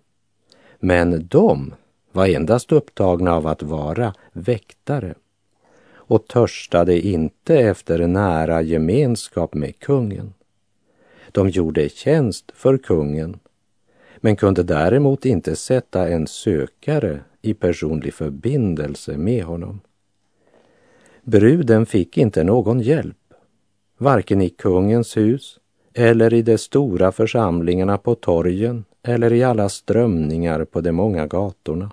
Men 0.79 1.27
de 1.27 1.73
var 2.11 2.27
endast 2.27 2.71
upptagna 2.71 3.35
av 3.35 3.47
att 3.47 3.63
vara 3.63 4.13
väktare 4.31 5.13
och 5.93 6.27
törstade 6.27 7.07
inte 7.07 7.55
efter 7.55 8.07
nära 8.07 8.61
gemenskap 8.61 9.53
med 9.53 9.79
kungen. 9.79 10.33
De 11.31 11.49
gjorde 11.49 11.89
tjänst 11.89 12.51
för 12.55 12.77
kungen 12.77 13.39
men 14.17 14.35
kunde 14.35 14.63
däremot 14.63 15.25
inte 15.25 15.55
sätta 15.55 16.09
en 16.09 16.27
sökare 16.27 17.19
i 17.41 17.53
personlig 17.53 18.13
förbindelse 18.13 19.17
med 19.17 19.43
honom. 19.43 19.79
Bruden 21.23 21.85
fick 21.85 22.17
inte 22.17 22.43
någon 22.43 22.79
hjälp, 22.79 23.33
varken 23.97 24.41
i 24.41 24.49
kungens 24.49 25.17
hus 25.17 25.59
eller 25.93 26.33
i 26.33 26.41
de 26.41 26.57
stora 26.57 27.11
församlingarna 27.11 27.97
på 27.97 28.15
torgen 28.15 28.85
eller 29.03 29.33
i 29.33 29.43
alla 29.43 29.69
strömningar 29.69 30.65
på 30.65 30.81
de 30.81 30.91
många 30.91 31.27
gatorna. 31.27 31.91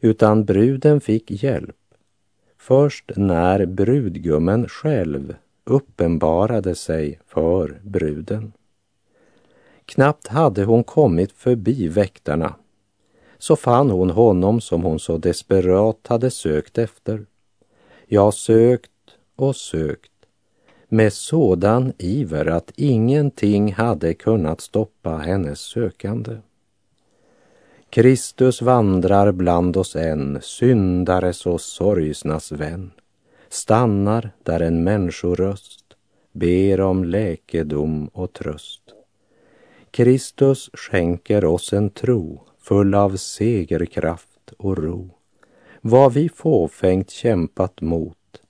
Utan 0.00 0.44
bruden 0.44 1.00
fick 1.00 1.42
hjälp 1.42 1.76
först 2.58 3.10
när 3.16 3.66
brudgummen 3.66 4.68
själv 4.68 5.34
uppenbarade 5.64 6.74
sig 6.74 7.20
för 7.26 7.80
bruden. 7.82 8.52
Knappt 9.84 10.26
hade 10.26 10.64
hon 10.64 10.84
kommit 10.84 11.32
förbi 11.32 11.88
väktarna 11.88 12.54
så 13.38 13.56
fann 13.56 13.90
hon 13.90 14.10
honom 14.10 14.60
som 14.60 14.82
hon 14.82 14.98
så 14.98 15.18
desperat 15.18 16.06
hade 16.06 16.30
sökt 16.30 16.78
efter. 16.78 17.26
Jag 18.06 18.34
sökt 18.34 18.90
och 19.36 19.56
sökt 19.56 20.12
med 20.88 21.12
sådan 21.12 21.92
iver 21.98 22.46
att 22.46 22.72
ingenting 22.76 23.72
hade 23.72 24.14
kunnat 24.14 24.60
stoppa 24.60 25.16
hennes 25.16 25.60
sökande. 25.60 26.36
Kristus 27.90 28.62
vandrar 28.62 29.32
bland 29.32 29.76
oss 29.76 29.96
än, 29.96 30.38
syndares 30.42 31.46
och 31.46 31.60
sorgsnas 31.60 32.52
vän, 32.52 32.90
stannar 33.48 34.30
där 34.42 34.60
en 34.60 34.84
människoröst 34.84 35.84
ber 36.32 36.80
om 36.80 37.04
läkedom 37.04 38.08
och 38.08 38.32
tröst. 38.32 38.82
Kristus 39.90 40.70
skänker 40.72 41.44
oss 41.44 41.72
en 41.72 41.90
tro 41.90 42.40
full 42.58 42.94
av 42.94 43.16
segerkraft 43.16 44.52
och 44.58 44.78
ro. 44.78 45.10
Vad 45.80 46.12
vi 46.12 46.28
fåfängt 46.28 47.10
kämpat 47.10 47.80
mot 47.80 48.42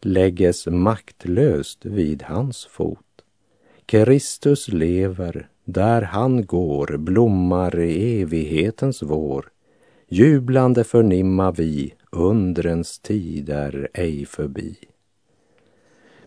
lägges 0.00 0.66
maktlöst 0.66 1.84
vid 1.84 2.22
hans 2.22 2.66
fot. 2.66 2.98
Kristus 3.86 4.68
lever, 4.68 5.48
där 5.66 6.02
han 6.02 6.46
går 6.46 6.96
blommar 6.96 7.78
evighetens 7.78 9.02
vår. 9.02 9.48
Jublande 10.08 10.84
förnimma 10.84 11.50
vi, 11.50 11.94
undrens 12.10 12.98
tid 12.98 13.50
är 13.50 13.88
ej 13.94 14.26
förbi. 14.26 14.76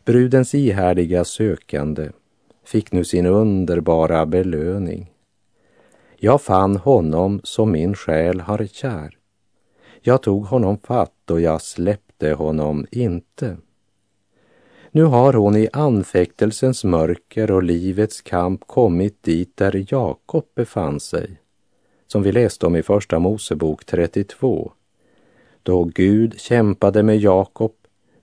Brudens 0.06 0.56
ihärdiga 0.56 1.24
sökande 1.24 2.10
fick 2.66 2.92
nu 2.92 3.04
sin 3.04 3.26
underbara 3.26 4.26
belöning. 4.26 5.12
Jag 6.18 6.42
fann 6.42 6.76
honom 6.76 7.42
som 7.44 7.72
min 7.72 7.96
själ 7.96 8.40
har 8.40 8.66
kär. 8.66 9.18
Jag 10.02 10.24
tog 10.24 10.46
honom 10.46 10.78
fatt 10.78 11.32
och 11.32 11.42
jag 11.42 11.62
släppte 11.62 12.34
honom 12.34 12.86
inte. 12.92 13.58
Nu 14.92 15.04
har 15.04 15.34
hon 15.34 15.56
i 15.56 15.70
anfäktelsens 15.74 16.84
mörker 16.84 17.52
och 17.52 17.64
livets 17.64 18.22
kamp 18.22 18.68
kommit 18.68 19.24
dit 19.24 19.58
där 19.58 19.86
Jakob 19.90 20.46
befann 20.56 21.00
sig, 21.00 21.42
som 22.08 22.24
vi 22.24 22.32
läste 22.32 22.66
om 22.66 22.76
i 22.76 22.84
Första 22.84 23.20
Mosebok 23.20 23.86
32, 23.86 24.72
då 25.64 25.84
Gud 25.84 26.40
kämpade 26.40 27.04
med 27.04 27.20
Jakob 27.20 27.74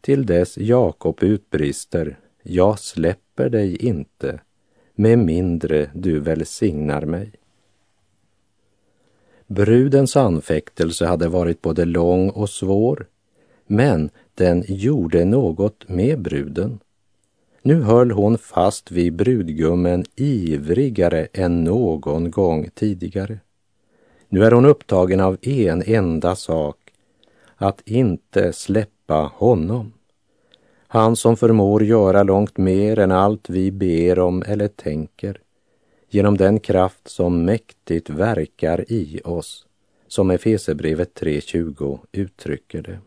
till 0.00 0.26
dess 0.26 0.58
Jakob 0.58 1.22
utbrister, 1.22 2.18
jag 2.42 2.78
släpper 2.78 3.48
dig 3.48 3.76
inte, 3.76 4.40
med 4.94 5.18
mindre 5.18 5.90
du 5.94 6.20
välsignar 6.20 7.02
mig. 7.02 7.32
Brudens 9.46 10.16
anfäktelse 10.16 11.06
hade 11.06 11.28
varit 11.28 11.62
både 11.62 11.84
lång 11.84 12.30
och 12.30 12.50
svår, 12.50 13.06
men 13.66 14.10
den 14.34 14.64
gjorde 14.68 15.24
något 15.24 15.88
med 15.88 16.20
bruden. 16.20 16.78
Nu 17.62 17.82
höll 17.82 18.10
hon 18.10 18.38
fast 18.38 18.90
vid 18.90 19.12
brudgummen 19.12 20.04
ivrigare 20.16 21.28
än 21.32 21.64
någon 21.64 22.30
gång 22.30 22.68
tidigare. 22.74 23.38
Nu 24.28 24.44
är 24.44 24.50
hon 24.50 24.64
upptagen 24.64 25.20
av 25.20 25.36
en 25.42 25.82
enda 25.86 26.36
sak, 26.36 26.76
att 27.56 27.82
inte 27.84 28.52
släppa 28.52 29.30
honom. 29.34 29.92
Han 30.88 31.16
som 31.16 31.36
förmår 31.36 31.84
göra 31.84 32.22
långt 32.22 32.58
mer 32.58 32.98
än 32.98 33.12
allt 33.12 33.50
vi 33.50 33.70
ber 33.70 34.18
om 34.18 34.42
eller 34.46 34.68
tänker 34.68 35.40
genom 36.08 36.36
den 36.36 36.60
kraft 36.60 37.08
som 37.08 37.44
mäktigt 37.44 38.10
verkar 38.10 38.92
i 38.92 39.20
oss, 39.24 39.66
som 40.08 40.30
Efesebrevet 40.30 41.20
3.20 41.20 41.98
uttrycker 42.12 42.82
det. 42.82 42.98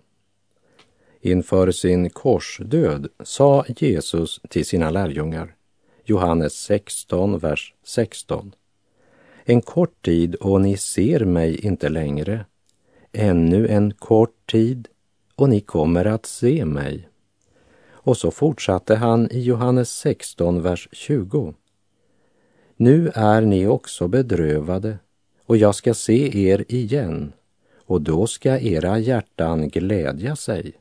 Inför 1.22 1.72
sin 1.72 2.10
korsdöd 2.10 3.08
sa 3.24 3.66
Jesus 3.68 4.42
till 4.50 4.66
sina 4.66 4.92
lärjungar, 4.92 5.56
Johannes 6.06 6.54
16, 6.54 7.40
vers 7.40 7.74
16. 7.84 8.52
En 9.44 9.62
kort 9.62 10.06
tid 10.06 10.36
och 10.36 10.62
ni 10.62 10.78
ser 10.78 11.26
mig 11.26 11.66
inte 11.66 11.90
längre. 11.90 12.46
Ännu 13.12 13.68
en 13.68 13.94
kort 13.94 14.52
tid 14.52 14.88
och 15.36 15.50
ni 15.50 15.62
kommer 15.62 16.06
att 16.06 16.26
se 16.26 16.66
mig. 16.66 17.10
Och 17.90 18.18
så 18.18 18.32
fortsatte 18.32 18.96
han 18.96 19.32
i 19.32 19.40
Johannes 19.40 19.90
16, 19.90 20.62
vers 20.62 20.90
20. 20.92 21.54
Nu 22.76 23.12
är 23.16 23.42
ni 23.42 23.68
också 23.68 24.08
bedrövade 24.08 24.98
och 25.46 25.58
jag 25.58 25.76
ska 25.76 25.94
se 25.94 26.50
er 26.50 26.66
igen 26.68 27.34
och 27.86 28.02
då 28.02 28.28
ska 28.28 28.60
era 28.60 29.00
hjärtan 29.00 29.70
glädja 29.70 30.36
sig 30.36 30.74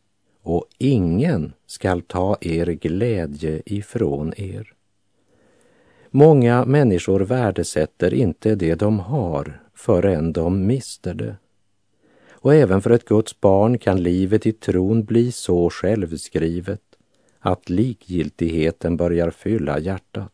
och 0.42 0.64
ingen 0.78 1.52
skall 1.66 2.02
ta 2.02 2.36
er 2.40 2.66
glädje 2.66 3.62
ifrån 3.66 4.32
er. 4.36 4.72
Många 6.10 6.64
människor 6.64 7.20
värdesätter 7.20 8.14
inte 8.14 8.54
det 8.54 8.74
de 8.74 8.98
har 8.98 9.62
förrän 9.74 10.32
de 10.32 10.66
mister 10.66 11.14
det. 11.14 11.36
Och 12.30 12.54
även 12.54 12.82
för 12.82 12.90
ett 12.90 13.04
Guds 13.04 13.40
barn 13.40 13.78
kan 13.78 14.02
livet 14.02 14.46
i 14.46 14.52
tron 14.52 15.04
bli 15.04 15.32
så 15.32 15.70
självskrivet 15.70 16.82
att 17.38 17.70
likgiltigheten 17.70 18.96
börjar 18.96 19.30
fylla 19.30 19.78
hjärtat. 19.78 20.32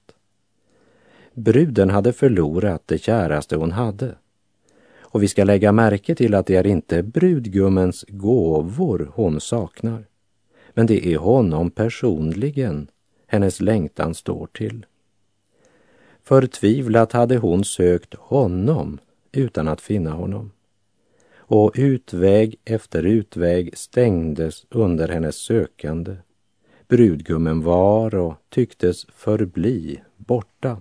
Bruden 1.34 1.90
hade 1.90 2.12
förlorat 2.12 2.82
det 2.86 2.98
käraste 2.98 3.56
hon 3.56 3.72
hade. 3.72 4.14
Och 5.14 5.22
vi 5.22 5.28
ska 5.28 5.44
lägga 5.44 5.72
märke 5.72 6.14
till 6.14 6.34
att 6.34 6.46
det 6.46 6.56
är 6.56 6.66
inte 6.66 7.02
brudgummens 7.02 8.04
gåvor 8.08 9.10
hon 9.14 9.40
saknar, 9.40 10.06
men 10.72 10.86
det 10.86 11.06
är 11.06 11.18
honom 11.18 11.70
personligen 11.70 12.90
hennes 13.26 13.60
längtan 13.60 14.14
står 14.14 14.46
till. 14.46 14.86
Förtvivlat 16.22 17.12
hade 17.12 17.36
hon 17.36 17.64
sökt 17.64 18.14
honom 18.14 18.98
utan 19.32 19.68
att 19.68 19.80
finna 19.80 20.10
honom. 20.10 20.50
Och 21.36 21.72
utväg 21.74 22.56
efter 22.64 23.02
utväg 23.02 23.78
stängdes 23.78 24.66
under 24.70 25.08
hennes 25.08 25.36
sökande. 25.36 26.16
Brudgummen 26.88 27.62
var 27.62 28.14
och 28.14 28.34
tycktes 28.48 29.06
förbli 29.14 30.02
borta. 30.16 30.80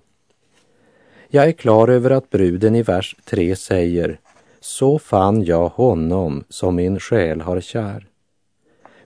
Jag 1.36 1.48
är 1.48 1.52
klar 1.52 1.88
över 1.88 2.10
att 2.10 2.30
bruden 2.30 2.76
i 2.76 2.82
vers 2.82 3.16
3 3.26 3.56
säger 3.56 4.20
Så 4.60 5.00
fann 5.00 5.44
jag 5.44 5.70
honom 5.70 6.44
som 6.50 6.76
min 6.76 7.00
själ 7.00 7.42
har 7.42 7.62
kär. 7.62 8.08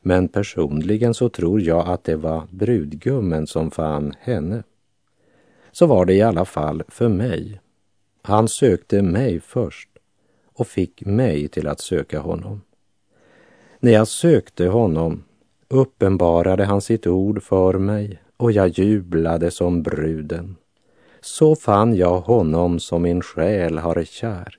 Men 0.01 0.27
personligen 0.27 1.13
så 1.13 1.29
tror 1.29 1.61
jag 1.61 1.87
att 1.87 2.03
det 2.03 2.15
var 2.15 2.47
brudgummen 2.51 3.47
som 3.47 3.71
fann 3.71 4.13
henne. 4.19 4.63
Så 5.71 5.85
var 5.85 6.05
det 6.05 6.13
i 6.13 6.21
alla 6.21 6.45
fall 6.45 6.83
för 6.87 7.09
mig. 7.09 7.59
Han 8.21 8.47
sökte 8.47 9.01
mig 9.01 9.39
först 9.39 9.89
och 10.53 10.67
fick 10.67 11.05
mig 11.05 11.47
till 11.47 11.67
att 11.67 11.79
söka 11.79 12.19
honom. 12.19 12.61
När 13.79 13.91
jag 13.91 14.07
sökte 14.07 14.67
honom 14.67 15.23
uppenbarade 15.67 16.65
han 16.65 16.81
sitt 16.81 17.07
ord 17.07 17.43
för 17.43 17.73
mig 17.73 18.21
och 18.37 18.51
jag 18.51 18.67
jublade 18.67 19.51
som 19.51 19.83
bruden 19.83 20.55
så 21.21 21.55
fann 21.55 21.95
jag 21.95 22.19
honom 22.19 22.79
som 22.79 23.01
min 23.01 23.21
själ 23.21 23.77
har 23.77 24.03
kär. 24.03 24.57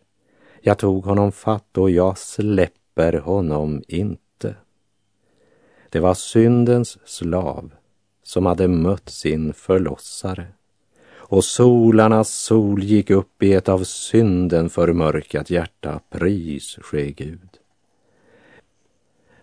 Jag 0.60 0.78
tog 0.78 1.04
honom 1.04 1.32
fatt 1.32 1.78
och 1.78 1.90
jag 1.90 2.18
släpper 2.18 3.12
honom 3.12 3.82
inte. 3.88 4.54
Det 5.90 6.00
var 6.00 6.14
syndens 6.14 6.98
slav, 7.04 7.70
som 8.22 8.46
hade 8.46 8.68
mött 8.68 9.08
sin 9.08 9.52
förlossare. 9.52 10.46
Och 11.30 11.44
solarnas 11.44 12.28
sol 12.28 12.82
gick 12.82 13.10
upp 13.10 13.42
i 13.42 13.52
ett 13.52 13.68
av 13.68 13.84
synden 13.84 14.70
förmörkat 14.70 15.50
hjärta, 15.50 16.00
pris 16.10 16.78
ske 16.80 17.12
Gud. 17.12 17.48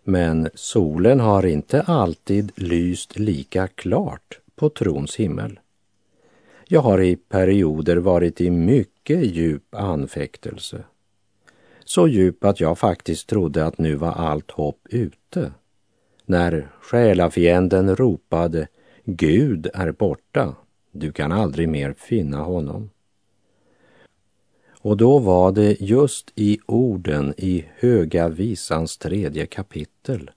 Men 0.04 0.49
solen 0.54 1.19
har 1.19 1.45
inte 1.45 1.82
alltid 1.82 2.51
lyst 2.56 3.19
lika 3.19 3.67
klart 3.67 4.39
på 4.56 4.69
trons 4.69 5.15
himmel. 5.15 5.60
Jag 6.67 6.82
har 6.82 7.01
i 7.01 7.15
perioder 7.15 7.97
varit 7.97 8.41
i 8.41 8.49
mycket 8.49 9.25
djup 9.25 9.75
anfäktelse. 9.75 10.84
Så 11.86 12.08
djup 12.08 12.45
att 12.45 12.60
jag 12.60 12.78
faktiskt 12.78 13.28
trodde 13.28 13.65
att 13.65 13.78
nu 13.78 13.95
var 13.95 14.12
allt 14.12 14.51
hopp 14.51 14.88
ute. 14.89 15.51
När 16.25 16.67
själafienden 16.82 17.95
ropade 17.95 18.67
Gud 19.04 19.67
är 19.73 19.91
borta, 19.91 20.56
du 20.91 21.12
kan 21.12 21.32
aldrig 21.32 21.69
mer 21.69 21.93
finna 21.97 22.38
honom. 22.38 22.89
Och 24.82 24.97
då 24.97 25.19
var 25.19 25.51
det 25.51 25.82
just 25.82 26.32
i 26.36 26.60
orden 26.65 27.34
i 27.38 27.65
Höga 27.75 28.30
visans 28.30 28.97
tredje 28.97 29.45
kapitel 29.45 30.32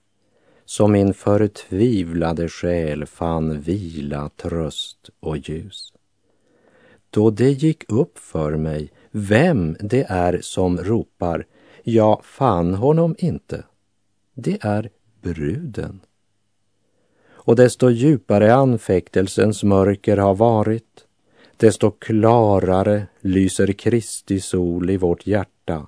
som 0.65 0.91
min 0.91 1.13
förtvivlade 1.13 2.49
själ 2.49 3.05
fann 3.05 3.61
vila, 3.61 4.29
tröst 4.29 5.09
och 5.19 5.37
ljus. 5.37 5.93
Då 7.09 7.29
det 7.29 7.51
gick 7.51 7.91
upp 7.91 8.17
för 8.17 8.57
mig 8.57 8.91
vem 9.11 9.77
det 9.79 10.05
är 10.09 10.39
som 10.41 10.77
ropar 10.77 11.45
”Jag 11.83 12.25
fann 12.25 12.73
honom 12.73 13.15
inte”. 13.17 13.63
Det 14.33 14.57
är 14.61 14.89
bruden. 15.21 15.99
Och 17.27 17.55
desto 17.55 17.89
djupare 17.89 18.55
anfäktelsens 18.55 19.63
mörker 19.63 20.17
har 20.17 20.35
varit, 20.35 21.05
desto 21.57 21.91
klarare 21.91 23.07
lyser 23.21 23.71
Kristi 23.71 24.39
sol 24.39 24.89
i 24.89 24.97
vårt 24.97 25.27
hjärta 25.27 25.87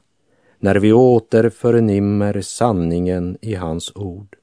när 0.60 0.76
vi 0.76 0.94
åter 0.94 1.50
förnimmer 1.50 2.42
sanningen 2.42 3.38
i 3.42 3.56
hans 3.56 3.92
ord. 3.96 4.36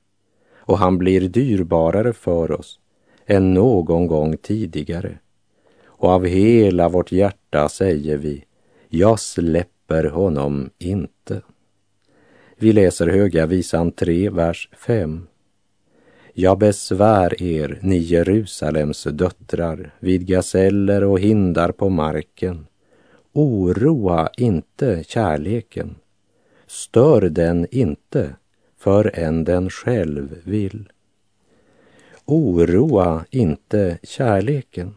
Och 0.57 0.79
han 0.79 0.99
blir 0.99 1.21
dyrbarare 1.21 2.13
för 2.13 2.53
oss 2.53 2.81
än 3.27 3.55
någon 3.55 4.07
gång 4.07 4.37
tidigare. 4.37 5.19
Och 5.99 6.11
av 6.11 6.27
hela 6.27 6.89
vårt 6.89 7.13
hjärta 7.13 7.69
säger 7.69 8.17
vi, 8.17 8.45
jag 8.89 9.21
släpper 9.21 10.05
honom 10.05 10.71
inte. 10.79 11.41
Vi 12.57 12.73
läser 12.73 13.07
Höga 13.07 13.47
visan 13.47 13.93
3, 13.93 14.31
vers 14.31 14.69
5. 14.73 15.27
Jag 16.33 16.59
besvär 16.59 17.43
er, 17.43 17.79
ni 17.83 17.97
Jerusalems 17.99 19.05
döttrar, 19.05 19.95
vid 19.99 20.27
gaseller 20.27 21.05
och 21.05 21.21
hindar 21.21 21.73
på 21.73 21.89
marken. 21.89 22.67
Oroa 23.33 24.31
inte 24.37 25.05
kärleken. 25.05 25.95
Stör 26.67 27.21
den 27.21 27.67
inte 27.71 28.37
förrän 28.79 29.45
den 29.45 29.71
själv 29.71 30.43
vill. 30.45 30.89
Oroa 32.25 33.25
inte 33.31 33.99
kärleken. 34.03 34.95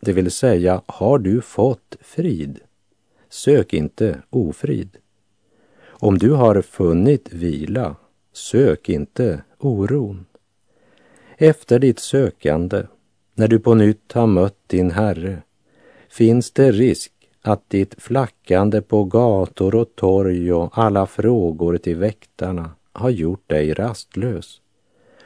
Det 0.00 0.12
vill 0.12 0.30
säga, 0.30 0.82
har 0.86 1.18
du 1.18 1.40
fått 1.40 1.96
frid, 2.00 2.60
sök 3.28 3.72
inte 3.72 4.22
ofrid. 4.30 4.96
Om 5.84 6.18
du 6.18 6.30
har 6.30 6.62
funnit 6.62 7.32
vila, 7.32 7.96
sök 8.32 8.88
inte 8.88 9.42
oron. 9.58 10.26
Efter 11.38 11.78
ditt 11.78 11.98
sökande, 11.98 12.86
när 13.34 13.48
du 13.48 13.58
på 13.58 13.74
nytt 13.74 14.12
har 14.12 14.26
mött 14.26 14.58
din 14.66 14.90
Herre, 14.90 15.42
finns 16.08 16.50
det 16.50 16.72
risk 16.72 17.12
att 17.42 17.70
ditt 17.70 18.02
flackande 18.02 18.80
på 18.80 19.04
gator 19.04 19.74
och 19.74 19.96
torg 19.96 20.52
och 20.52 20.78
alla 20.78 21.06
frågor 21.06 21.76
till 21.76 21.96
väktarna 21.96 22.70
har 22.92 23.10
gjort 23.10 23.48
dig 23.48 23.74
rastlös. 23.74 24.60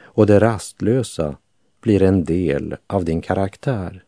Och 0.01 0.25
det 0.25 0.39
rastlösa 0.39 1.35
blir 1.81 2.03
en 2.03 2.23
del 2.23 2.75
av 2.87 3.05
din 3.05 3.21
karaktär. 3.21 4.03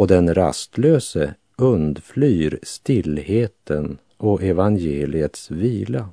Och 0.00 0.06
den 0.06 0.34
rastlöse 0.34 1.34
undflyr 1.56 2.58
stillheten 2.62 3.98
och 4.16 4.42
evangeliets 4.42 5.50
vila. 5.50 6.08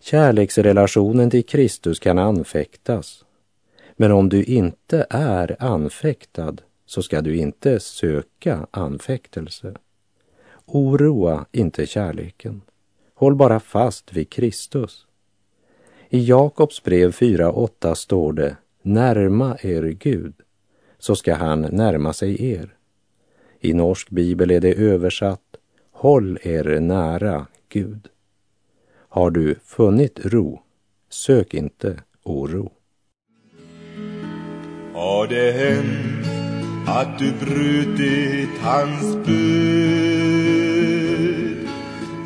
Kärleksrelationen 0.00 1.30
till 1.30 1.44
Kristus 1.44 1.98
kan 1.98 2.18
anfäktas 2.18 3.24
men 3.96 4.12
om 4.12 4.28
du 4.28 4.44
inte 4.44 5.06
är 5.10 5.56
anfäktad 5.58 6.56
så 6.86 7.02
ska 7.02 7.20
du 7.20 7.36
inte 7.36 7.80
söka 7.80 8.66
anfäktelse. 8.70 9.74
Oroa 10.66 11.46
inte 11.52 11.86
kärleken. 11.86 12.60
Håll 13.14 13.34
bara 13.34 13.60
fast 13.60 14.12
vid 14.12 14.30
Kristus. 14.30 15.06
I 16.08 16.24
Jakobs 16.24 16.82
brev 16.82 17.10
4.8 17.10 17.94
står 17.94 18.32
det 18.32 18.56
Närma 18.82 19.56
er 19.62 19.82
Gud, 19.82 20.34
så 21.00 21.16
ska 21.16 21.34
han 21.34 21.60
närma 21.60 22.12
sig 22.12 22.52
er. 22.52 22.74
I 23.60 23.72
norsk 23.72 24.10
bibel 24.10 24.50
är 24.50 24.60
det 24.60 24.74
översatt 24.74 25.40
Håll 25.92 26.38
er 26.42 26.80
nära 26.80 27.46
Gud. 27.68 28.08
Har 29.08 29.30
du 29.30 29.54
funnit 29.64 30.20
ro, 30.24 30.62
sök 31.10 31.54
inte 31.54 31.96
oro. 32.24 32.72
Har 34.94 35.26
det 35.26 35.52
hänt 35.52 36.26
att 36.86 37.18
du 37.18 37.32
brutit 37.32 38.58
hans 38.60 39.16
bud? 39.26 40.10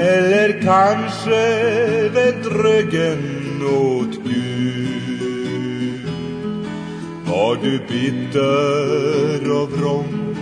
Eller 0.01 0.61
kanske 0.63 2.09
vänt 2.09 2.47
ryggen 2.47 3.63
åt 3.63 4.25
Gud? 4.25 5.04
Var 7.45 7.57
du 7.63 7.79
bitter 7.79 9.53
och 9.53 9.71
vrång 9.73 10.37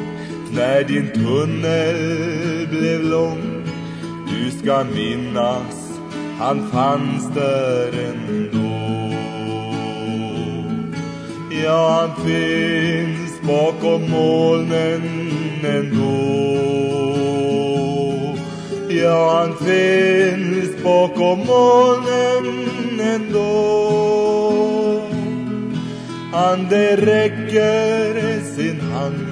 när 0.52 0.84
din 0.84 1.10
tunnel 1.12 2.68
blev 2.70 3.02
lång? 3.02 3.64
Du 4.28 4.50
ska 4.50 4.84
minnas, 4.84 6.00
han 6.38 6.70
fanns 6.70 7.34
där 7.34 7.92
ändå. 8.08 9.16
Ja, 11.64 12.00
han 12.00 12.26
finns 12.26 13.42
bakom 13.42 14.10
molnen 14.10 15.02
ändå. 15.64 16.42
Ja, 18.88 19.38
han 19.38 19.56
finns 19.66 20.82
bakom 20.84 21.38
molnen 21.38 23.00
ändå. 23.00 24.21
Han 26.32 26.66
det 26.70 26.96
räcker 26.96 28.40
sin 28.56 28.80
hand 28.80 29.26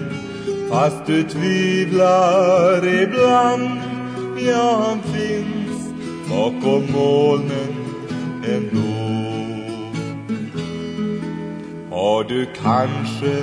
fast 0.71 1.07
du 1.07 1.23
tvivlar 1.23 2.87
ibland. 2.87 3.81
Ja, 4.47 4.83
han 4.87 5.03
finns 5.03 5.89
bakom 6.31 6.93
molnen 6.93 7.75
ändå. 8.49 9.01
Har 11.91 12.25
du 12.25 12.47
kanske 12.63 13.37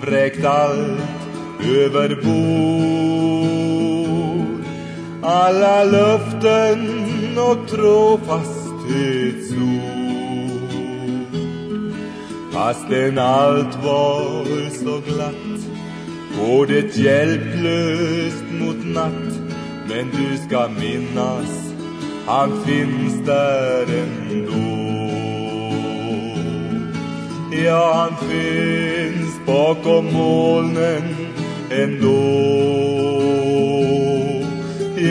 vräkt 0.00 0.44
allt 0.44 1.00
över 1.76 2.08
bord? 2.24 3.44
Alla 5.22 5.84
löften 5.84 6.88
och 7.38 7.68
trofasthetsord. 7.68 9.73
Fastän 12.54 13.18
allt 13.18 13.74
var 13.84 14.70
så 14.70 15.00
glatt 15.06 15.54
går 16.40 16.66
det 16.66 16.96
hjälplöst 16.96 18.44
mot 18.60 18.94
natt. 18.94 19.34
Men 19.88 20.10
du 20.10 20.36
ska 20.46 20.68
minnas, 20.68 21.72
han 22.26 22.64
finns 22.64 23.26
där 23.26 23.82
ändå. 23.82 24.74
Ja, 27.64 27.92
han 27.94 28.28
finns 28.28 29.46
bakom 29.46 30.12
molnen 30.12 31.02
ändå. 31.70 32.44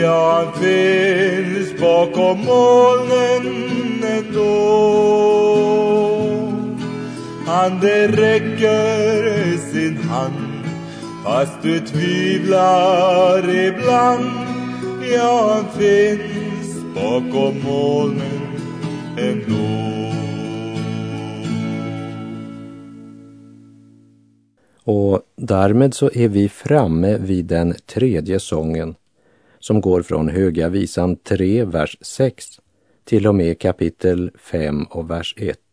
Ja, 0.02 0.44
han 0.44 0.62
finns 0.62 1.80
bakom 1.80 2.44
molnen 2.44 3.46
ändå. 4.02 4.54
Han 7.46 7.80
det 7.80 8.08
räcker 8.08 9.56
sin 9.72 9.96
hand 9.96 10.64
fast 11.24 11.62
du 11.62 11.80
tvivlar 11.80 13.50
ibland. 13.50 14.30
Ja, 15.14 15.54
han 15.54 15.80
finns 15.80 16.94
bakom 16.94 17.62
molnen 17.62 18.40
ändå. 19.18 19.84
Och 24.84 25.22
därmed 25.36 25.94
så 25.94 26.10
är 26.14 26.28
vi 26.28 26.48
framme 26.48 27.18
vid 27.18 27.44
den 27.44 27.74
tredje 27.86 28.40
sången 28.40 28.94
som 29.58 29.80
går 29.80 30.02
från 30.02 30.28
Höga 30.28 30.68
visan 30.68 31.16
3, 31.16 31.64
vers 31.64 31.98
6 32.00 32.46
till 33.04 33.26
och 33.26 33.34
med 33.34 33.58
kapitel 33.58 34.30
5 34.38 34.84
och 34.84 35.10
vers 35.10 35.34
1. 35.36 35.63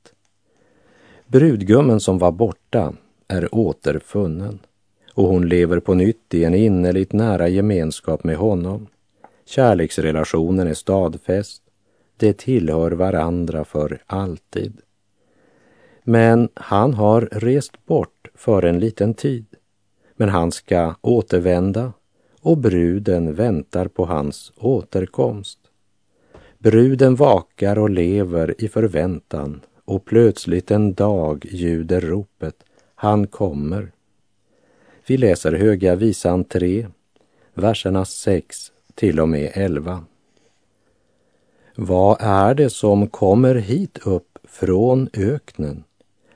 Brudgummen 1.31 1.99
som 1.99 2.17
var 2.17 2.31
borta 2.31 2.93
är 3.27 3.55
återfunnen 3.55 4.59
och 5.13 5.27
hon 5.27 5.49
lever 5.49 5.79
på 5.79 5.93
nytt 5.93 6.33
i 6.33 6.43
en 6.43 6.55
innerligt 6.55 7.13
nära 7.13 7.47
gemenskap 7.47 8.23
med 8.23 8.35
honom. 8.35 8.87
Kärleksrelationen 9.45 10.67
är 10.67 10.73
stadfäst. 10.73 11.61
De 12.17 12.33
tillhör 12.33 12.91
varandra 12.91 13.65
för 13.65 14.03
alltid. 14.05 14.73
Men 16.03 16.49
han 16.53 16.93
har 16.93 17.21
rest 17.31 17.85
bort 17.85 18.27
för 18.35 18.65
en 18.65 18.79
liten 18.79 19.13
tid. 19.13 19.45
Men 20.15 20.29
han 20.29 20.51
ska 20.51 20.95
återvända 21.01 21.93
och 22.41 22.57
bruden 22.57 23.33
väntar 23.33 23.87
på 23.87 24.05
hans 24.05 24.51
återkomst. 24.57 25.59
Bruden 26.57 27.15
vakar 27.15 27.79
och 27.79 27.89
lever 27.89 28.55
i 28.57 28.67
förväntan 28.67 29.61
och 29.91 30.05
plötsligt 30.05 30.71
en 30.71 30.93
dag 30.93 31.45
ljuder 31.51 32.01
ropet 32.01 32.63
Han 32.95 33.27
kommer. 33.27 33.91
Vi 35.07 35.17
läser 35.17 35.51
Höga 35.51 35.95
visan 35.95 36.43
3, 36.43 36.87
verserna 37.53 38.05
6 38.05 38.71
till 38.95 39.19
och 39.19 39.29
med 39.29 39.51
11. 39.53 40.05
Vad 41.75 42.17
är 42.19 42.53
det 42.53 42.69
som 42.69 43.07
kommer 43.07 43.55
hit 43.55 43.97
upp 44.03 44.39
från 44.43 45.09
öknen 45.13 45.83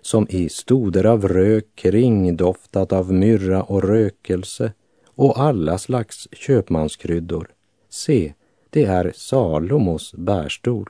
som 0.02 0.28
i 0.30 0.50
stoder 0.50 1.04
av 1.06 1.28
rök 1.28 1.66
kringdoftat 1.76 2.94
av 2.94 3.14
myrra 3.14 3.64
och 3.64 3.84
rökelse 3.84 4.72
och 5.06 5.40
alla 5.40 5.78
slags 5.78 6.28
köpmanskryddor. 6.32 7.48
Se, 7.90 8.34
det 8.70 8.84
är 8.84 9.12
Salomos 9.16 10.14
bärstol. 10.14 10.90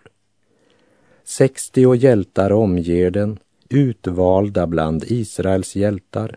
Sextio 1.28 1.96
hjältar 1.96 2.52
omger 2.52 3.12
den, 3.12 3.40
utvalda 3.70 4.68
bland 4.68 5.04
Israels 5.08 5.76
hjältar. 5.76 6.36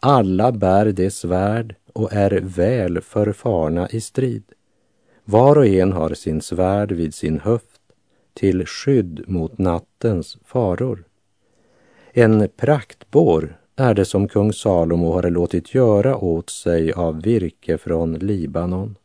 Alla 0.00 0.52
bär 0.52 0.86
det 0.86 1.10
svärd 1.10 1.74
och 1.92 2.12
är 2.12 2.40
väl 2.42 3.00
förfarna 3.00 3.88
i 3.88 4.00
strid. 4.00 4.42
Var 5.24 5.58
och 5.58 5.66
en 5.66 5.92
har 5.92 6.14
sin 6.14 6.40
svärd 6.40 6.92
vid 6.92 7.14
sin 7.14 7.40
höft 7.40 7.80
till 8.34 8.66
skydd 8.66 9.24
mot 9.26 9.58
nattens 9.58 10.38
faror. 10.44 11.04
En 12.12 12.48
praktbår 12.56 13.56
är 13.76 13.94
det 13.94 14.04
som 14.04 14.28
kung 14.28 14.52
Salomo 14.52 15.12
har 15.12 15.30
låtit 15.30 15.74
göra 15.74 16.16
åt 16.16 16.50
sig 16.50 16.92
av 16.92 17.22
virke 17.22 17.78
från 17.78 18.14
Libanon. 18.14 18.96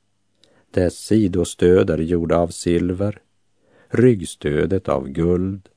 Dess 0.72 0.98
sidostöd 0.98 1.90
är 1.90 1.98
gjorda 1.98 2.38
av 2.38 2.48
silver, 2.48 3.20
ryggstödet 3.96 4.90
av 4.90 5.08
guld, 5.08 5.70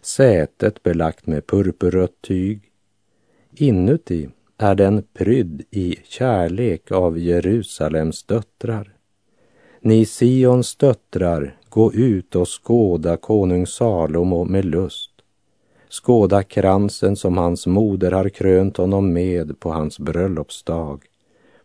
sätet 0.00 0.82
belagt 0.82 1.26
med 1.26 1.46
purpurrött 1.46 2.22
tyg. 2.22 2.62
Inuti 3.54 4.28
är 4.58 4.74
den 4.74 5.02
prydd 5.12 5.62
i 5.70 5.96
kärlek 6.04 6.92
av 6.92 7.18
Jerusalems 7.18 8.22
döttrar. 8.24 8.94
Ni 9.80 10.06
Sions 10.06 10.76
döttrar, 10.76 11.56
gå 11.68 11.92
ut 11.92 12.36
och 12.36 12.48
skåda 12.48 13.16
konung 13.16 13.66
Salomo 13.66 14.44
med 14.44 14.64
lust. 14.64 15.10
Skåda 15.88 16.42
kransen 16.42 17.16
som 17.16 17.38
hans 17.38 17.66
moder 17.66 18.12
har 18.12 18.28
krönt 18.28 18.76
honom 18.76 19.12
med 19.12 19.60
på 19.60 19.70
hans 19.70 19.98
bröllopsdag, 19.98 21.04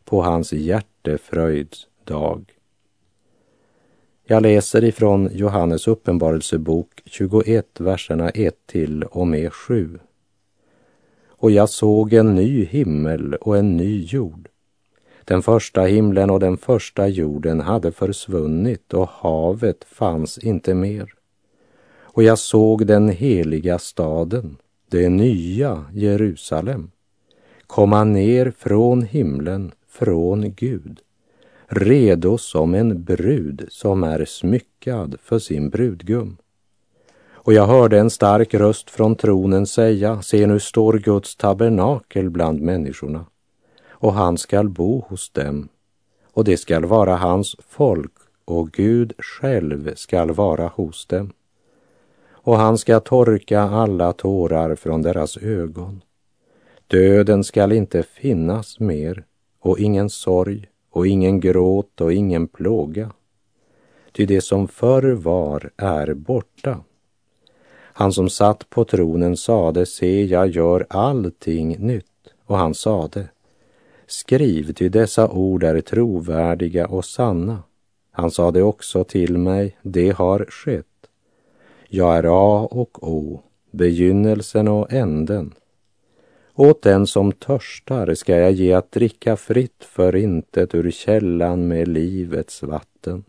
på 0.06 0.22
hans 0.22 0.54
hjärtefröjds 0.54 1.88
dag. 2.04 2.53
Jag 4.26 4.44
läser 4.44 4.84
ifrån 4.84 5.30
Johannes 5.34 5.88
uppenbarelsebok 5.88 7.02
21, 7.06 7.80
verserna 7.80 8.30
1 8.30 8.56
till 8.66 9.04
och 9.04 9.28
med 9.28 9.54
7. 9.54 10.00
Och 11.28 11.52
jag 11.52 11.70
såg 11.70 12.14
en 12.14 12.36
ny 12.36 12.66
himmel 12.66 13.34
och 13.34 13.58
en 13.58 13.78
ny 13.78 14.04
jord. 14.04 14.50
Den 15.26 15.42
första 15.42 15.82
himlen 15.82 16.30
och 16.30 16.40
den 16.40 16.58
första 16.58 17.08
jorden 17.08 17.62
hade 17.62 17.92
försvunnit 17.92 18.94
och 18.94 19.10
havet 19.10 19.84
fanns 19.84 20.38
inte 20.38 20.74
mer. 20.74 21.14
Och 22.02 22.24
jag 22.24 22.40
såg 22.40 22.88
den 22.88 23.10
heliga 23.10 23.80
staden, 23.80 24.58
det 24.90 25.10
nya 25.10 25.86
Jerusalem, 25.94 26.92
komma 27.68 28.04
ner 28.04 28.54
från 28.58 29.02
himlen, 29.02 29.72
från 29.88 30.54
Gud, 30.54 31.00
redo 31.74 32.38
som 32.38 32.76
en 32.76 33.04
brud 33.04 33.66
som 33.70 34.04
är 34.04 34.26
smyckad 34.26 35.16
för 35.24 35.40
sin 35.40 35.70
brudgum. 35.70 36.38
Och 37.34 37.54
jag 37.54 37.68
hörde 37.68 38.00
en 38.00 38.10
stark 38.10 38.54
röst 38.54 38.90
från 38.90 39.16
tronen 39.16 39.68
säga, 39.68 40.22
se 40.22 40.48
nu 40.48 40.60
står 40.60 40.94
Guds 40.94 41.36
tabernakel 41.36 42.30
bland 42.30 42.62
människorna, 42.62 43.26
och 43.90 44.14
han 44.14 44.38
skall 44.38 44.70
bo 44.70 45.06
hos 45.08 45.30
dem, 45.30 45.68
och 46.34 46.44
det 46.44 46.58
skall 46.58 46.86
vara 46.86 47.16
hans 47.16 47.56
folk, 47.70 48.14
och 48.46 48.72
Gud 48.72 49.14
själv 49.18 49.96
skall 49.96 50.32
vara 50.32 50.68
hos 50.68 51.06
dem. 51.06 51.34
Och 52.32 52.58
han 52.58 52.78
skall 52.78 53.02
torka 53.02 53.62
alla 53.62 54.14
tårar 54.14 54.76
från 54.76 55.02
deras 55.02 55.38
ögon. 55.38 56.02
Döden 56.88 57.44
skall 57.44 57.72
inte 57.72 58.04
finnas 58.04 58.80
mer, 58.80 59.24
och 59.60 59.80
ingen 59.80 60.10
sorg, 60.10 60.68
och 60.94 61.08
ingen 61.08 61.40
gråt 61.40 62.02
och 62.02 62.14
ingen 62.14 62.48
plåga. 62.48 63.12
Ty 64.12 64.26
det 64.26 64.42
som 64.42 64.68
förr 64.68 65.12
var 65.12 65.70
är 65.78 66.14
borta. 66.14 66.80
Han 67.74 68.14
som 68.14 68.30
satt 68.30 68.70
på 68.70 68.86
tronen 68.86 69.38
sade, 69.38 69.86
se, 69.86 70.26
jag 70.26 70.48
gör 70.48 70.86
allting 70.90 71.78
nytt. 71.88 72.06
Och 72.46 72.58
han 72.58 72.74
sade, 72.74 73.28
skriv, 74.08 74.74
ty 74.74 74.90
dessa 74.90 75.30
ord 75.30 75.64
är 75.64 75.82
trovärdiga 75.82 76.88
och 76.88 77.06
sanna. 77.06 77.64
Han 78.12 78.32
sade 78.32 78.62
också 78.62 79.04
till 79.04 79.38
mig, 79.38 79.78
det 79.82 80.10
har 80.10 80.46
skett. 80.50 80.86
Jag 81.88 82.18
är 82.18 82.24
A 82.24 82.68
och 82.72 83.08
O, 83.08 83.42
begynnelsen 83.72 84.68
och 84.68 84.94
änden. 84.94 85.54
Åt 86.56 86.82
den 86.82 87.08
som 87.08 87.32
törstar 87.32 88.14
ska 88.14 88.36
jag 88.38 88.52
ge 88.52 88.74
att 88.74 88.92
dricka 88.92 89.36
fritt 89.36 89.84
för 89.84 90.16
intet 90.16 90.76
ur 90.76 90.92
källan 90.92 91.68
med 91.68 91.88
livets 91.88 92.64
vatten. 92.64 93.24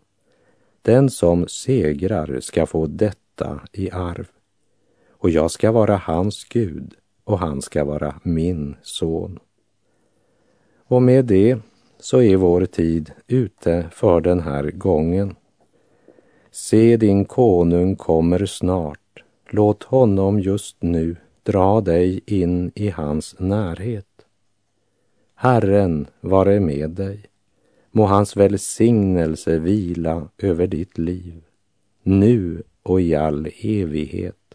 Den 0.83 1.11
som 1.11 1.49
segrar 1.49 2.41
ska 2.41 2.67
få 2.67 2.87
detta 2.87 3.61
i 3.73 3.91
arv. 3.91 4.27
Och 5.11 5.31
jag 5.31 5.51
ska 5.51 5.73
vara 5.73 5.97
hans 5.97 6.45
Gud 6.45 6.95
och 7.25 7.39
han 7.39 7.63
ska 7.63 7.85
vara 7.85 8.21
min 8.23 8.77
son. 8.83 9.39
Och 10.87 11.03
med 11.03 11.25
det 11.25 11.59
så 11.99 12.23
är 12.23 12.37
vår 12.37 12.67
tid 12.67 13.13
ute 13.27 13.87
för 13.93 14.21
den 14.21 14.41
här 14.41 14.71
gången. 14.71 15.35
Se, 16.51 16.97
din 16.97 17.25
konung 17.25 17.97
kommer 17.97 18.47
snart. 18.47 19.25
Låt 19.51 19.83
honom 19.83 20.41
just 20.41 20.77
nu 20.83 21.17
dra 21.45 21.81
dig 21.81 22.21
in 22.27 22.73
i 22.75 22.89
hans 22.89 23.35
närhet. 23.39 24.27
Herren 25.35 26.07
vare 26.21 26.61
med 26.61 26.91
dig. 26.91 27.25
Må 27.91 28.07
hans 28.07 28.37
välsignelse 28.37 29.59
vila 29.59 30.29
över 30.39 30.67
ditt 30.67 30.99
liv, 30.99 31.43
nu 32.03 32.63
och 32.83 33.01
i 33.01 33.15
all 33.15 33.49
evighet. 33.63 34.55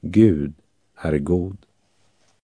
Gud 0.00 0.52
är 0.94 1.18
god. 1.18 1.56